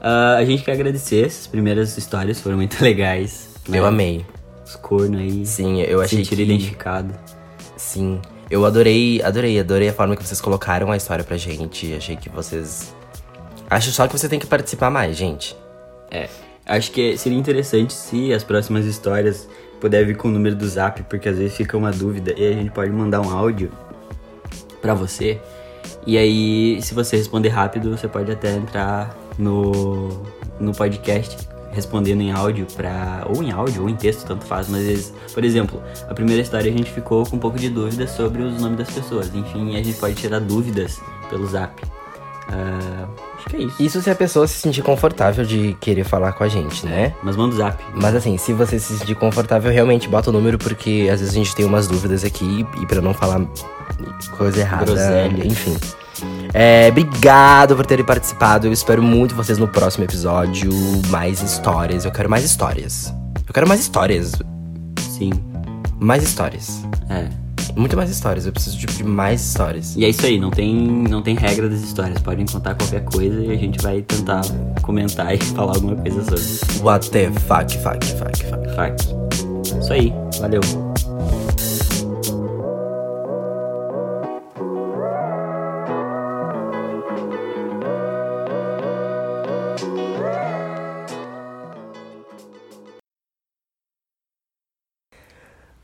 Ah, 0.00 0.36
a 0.36 0.44
gente 0.44 0.62
quer 0.62 0.72
agradecer, 0.72 1.26
essas 1.26 1.46
primeiras 1.46 1.96
histórias 1.96 2.40
foram 2.40 2.56
muito 2.56 2.78
legais. 2.82 3.50
né? 3.68 3.78
Eu 3.78 3.86
amei. 3.86 4.24
Os 4.64 4.76
cornos 4.76 5.20
aí. 5.20 5.46
Sim, 5.46 5.80
eu 5.82 6.00
achei 6.00 6.18
sentiram 6.18 6.36
que- 6.46 6.52
identificado. 6.52 7.14
Sim. 7.76 8.20
Eu 8.50 8.64
adorei, 8.64 9.20
adorei, 9.22 9.58
adorei 9.60 9.88
a 9.88 9.92
forma 9.92 10.16
que 10.16 10.24
vocês 10.26 10.40
colocaram 10.40 10.90
a 10.90 10.96
história 10.96 11.22
pra 11.22 11.36
gente. 11.36 11.94
Achei 11.94 12.16
que 12.16 12.28
vocês. 12.28 12.94
Acho 13.70 13.90
só 13.92 14.06
que 14.08 14.18
você 14.18 14.28
tem 14.28 14.38
que 14.38 14.46
participar 14.46 14.90
mais, 14.90 15.16
gente. 15.16 15.54
É, 16.10 16.28
acho 16.64 16.90
que 16.90 17.16
seria 17.18 17.38
interessante 17.38 17.92
se 17.92 18.32
as 18.32 18.42
próximas 18.42 18.86
histórias 18.86 19.46
puder 19.78 20.06
vir 20.06 20.16
com 20.16 20.28
o 20.28 20.30
número 20.30 20.56
do 20.56 20.66
zap, 20.66 21.02
porque 21.04 21.28
às 21.28 21.36
vezes 21.36 21.54
fica 21.56 21.76
uma 21.76 21.92
dúvida 21.92 22.32
e 22.36 22.48
a 22.48 22.52
gente 22.52 22.70
pode 22.70 22.90
mandar 22.90 23.20
um 23.20 23.30
áudio 23.30 23.70
pra 24.80 24.94
você. 24.94 25.38
E 26.06 26.16
aí, 26.16 26.80
se 26.82 26.94
você 26.94 27.16
responder 27.16 27.48
rápido, 27.48 27.96
você 27.96 28.08
pode 28.08 28.30
até 28.30 28.54
entrar 28.54 29.16
no, 29.38 30.22
no 30.58 30.72
podcast 30.72 31.48
respondendo 31.70 32.22
em 32.22 32.32
áudio 32.32 32.66
pra. 32.74 33.26
ou 33.28 33.42
em 33.42 33.52
áudio 33.52 33.82
ou 33.82 33.88
em 33.88 33.94
texto, 33.94 34.26
tanto 34.26 34.44
faz, 34.44 34.68
mas 34.68 35.12
por 35.32 35.44
exemplo, 35.44 35.82
a 36.08 36.14
primeira 36.14 36.42
história 36.42 36.70
a 36.72 36.76
gente 36.76 36.90
ficou 36.90 37.24
com 37.24 37.36
um 37.36 37.38
pouco 37.38 37.58
de 37.58 37.68
dúvida 37.68 38.06
sobre 38.06 38.42
os 38.42 38.60
nomes 38.60 38.78
das 38.78 38.90
pessoas. 38.90 39.32
Enfim, 39.34 39.76
a 39.76 39.82
gente 39.82 39.98
pode 39.98 40.14
tirar 40.14 40.40
dúvidas 40.40 41.00
pelo 41.30 41.46
zap. 41.46 41.80
Ah, 42.50 43.06
acho 43.36 43.48
que 43.50 43.56
é 43.56 43.60
isso. 43.60 43.82
Isso 43.82 44.02
se 44.02 44.10
a 44.10 44.14
pessoa 44.14 44.46
se 44.46 44.58
sentir 44.58 44.82
confortável 44.82 45.44
de 45.44 45.76
querer 45.80 46.04
falar 46.04 46.32
com 46.32 46.44
a 46.44 46.48
gente, 46.48 46.84
né? 46.86 47.14
Mas 47.22 47.36
manda 47.36 47.54
o 47.54 47.58
zap. 47.58 47.82
Mas 47.94 48.14
assim, 48.14 48.36
se 48.38 48.52
você 48.52 48.78
se 48.78 48.98
sentir 48.98 49.14
confortável, 49.14 49.70
realmente 49.70 50.08
bota 50.08 50.30
o 50.30 50.32
número, 50.32 50.58
porque 50.58 51.08
às 51.12 51.20
vezes 51.20 51.34
a 51.34 51.38
gente 51.38 51.54
tem 51.54 51.66
umas 51.66 51.86
dúvidas 51.86 52.24
aqui 52.24 52.66
e 52.80 52.86
pra 52.86 53.00
não 53.00 53.12
falar 53.12 53.46
coisa 54.36 54.60
errada. 54.60 54.84
Groselha. 54.84 55.46
Enfim. 55.46 55.76
É, 56.52 56.88
obrigado 56.90 57.76
por 57.76 57.86
terem 57.86 58.04
participado. 58.04 58.66
Eu 58.66 58.72
espero 58.72 59.02
muito 59.02 59.34
vocês 59.34 59.58
no 59.58 59.68
próximo 59.68 60.04
episódio. 60.04 60.70
Mais 61.08 61.42
histórias. 61.42 62.04
Eu 62.04 62.10
quero 62.10 62.28
mais 62.28 62.44
histórias. 62.44 63.12
Eu 63.46 63.52
quero 63.52 63.68
mais 63.68 63.80
histórias. 63.80 64.32
Sim. 64.98 65.32
Mais 65.98 66.22
histórias. 66.22 66.82
É. 67.08 67.28
Muito 67.76 67.96
mais 67.96 68.10
histórias. 68.10 68.46
Eu 68.46 68.52
preciso 68.52 68.78
de, 68.78 68.86
de 68.86 69.04
mais 69.04 69.40
histórias. 69.40 69.94
E 69.96 70.04
é 70.04 70.08
isso 70.08 70.24
aí, 70.24 70.38
não 70.38 70.50
tem, 70.50 70.74
não 70.74 71.22
tem 71.22 71.34
regra 71.36 71.68
das 71.68 71.80
histórias. 71.80 72.18
Podem 72.20 72.46
contar 72.46 72.74
qualquer 72.74 73.04
coisa 73.04 73.40
e 73.44 73.52
a 73.52 73.56
gente 73.56 73.80
vai 73.82 74.02
tentar 74.02 74.42
comentar 74.82 75.32
e 75.34 75.38
falar 75.38 75.74
alguma 75.74 75.96
coisa 75.96 76.24
sobre. 76.24 76.82
What 76.84 77.10
the 77.10 77.30
fuck, 77.32 77.78
fuck, 77.78 78.04
fuck, 78.06 78.44
fuck. 78.44 78.68
Fuck. 78.74 79.78
Isso 79.80 79.92
aí, 79.92 80.12
valeu. 80.40 80.60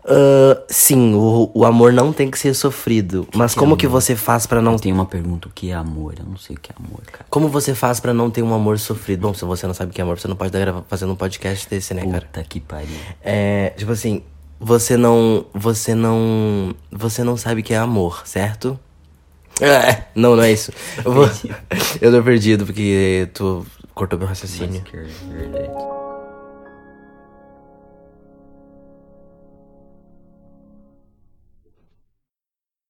Ah, 0.07 0.63
sim, 0.69 1.15
o, 1.15 1.51
o 1.55 1.65
amor 1.65 1.93
não 1.93 2.13
tem 2.13 2.31
que 2.31 2.39
ser 2.39 2.55
sofrido. 2.55 3.27
Mas 3.35 3.55
que 3.55 3.59
é 3.59 3.61
como 3.61 3.77
que 3.77 3.87
você 3.87 4.15
faz 4.15 4.47
pra 4.47 4.61
não 4.61 4.77
tenho 4.77 4.95
uma 4.95 5.07
pergunta, 5.07 5.49
o 5.49 5.51
que 5.51 5.71
é 5.71 5.75
amor? 5.75 6.15
Eu 6.19 6.27
não 6.27 6.37
sei 6.37 6.57
o 6.57 6.61
que 6.61 6.71
é 6.71 6.75
amor, 6.79 7.01
cara. 7.11 7.25
Como 7.31 7.49
você 7.49 7.75
faz 7.75 8.01
pra 8.01 8.13
não 8.13 8.31
ter 8.31 8.43
um 8.43 8.53
amor 8.55 8.79
sofrido? 8.79 9.23
Bom, 9.23 9.35
se 9.35 9.45
você 9.45 9.67
não 9.67 9.75
sabe 9.75 9.91
o 9.91 9.95
que 9.95 10.01
é 10.01 10.05
amor, 10.05 10.19
você 10.19 10.29
não 10.29 10.37
pode 10.37 10.55
estar 10.57 10.83
fazendo 10.89 11.13
um 11.13 11.17
podcast 11.17 11.69
desse, 11.69 11.95
né, 11.95 12.05
cara? 12.05 12.21
Puta 12.21 12.45
que 12.45 12.61
pariu. 12.61 12.97
É, 13.23 13.71
tipo 13.77 13.93
assim, 13.93 14.23
você 14.61 14.97
não, 14.97 15.47
você 15.55 15.95
não, 15.95 16.75
você 16.93 17.25
não 17.25 17.37
sabe 17.37 17.63
o 17.63 17.65
que 17.65 17.73
é 17.73 17.79
amor, 17.79 18.23
certo? 18.27 18.79
É, 19.61 20.05
não, 20.15 20.35
não 20.37 20.43
é 20.43 20.53
isso. 20.53 20.73
Eu, 21.05 21.13
vou... 21.13 21.31
eu 22.01 22.13
tô 22.13 22.23
perdido 22.23 22.67
porque 22.67 23.29
tu 23.33 23.65
cortou 23.95 24.19
meu 24.19 24.29
raciocínio. 24.29 24.83
Massacre, 24.83 25.07
verdade. 25.31 25.94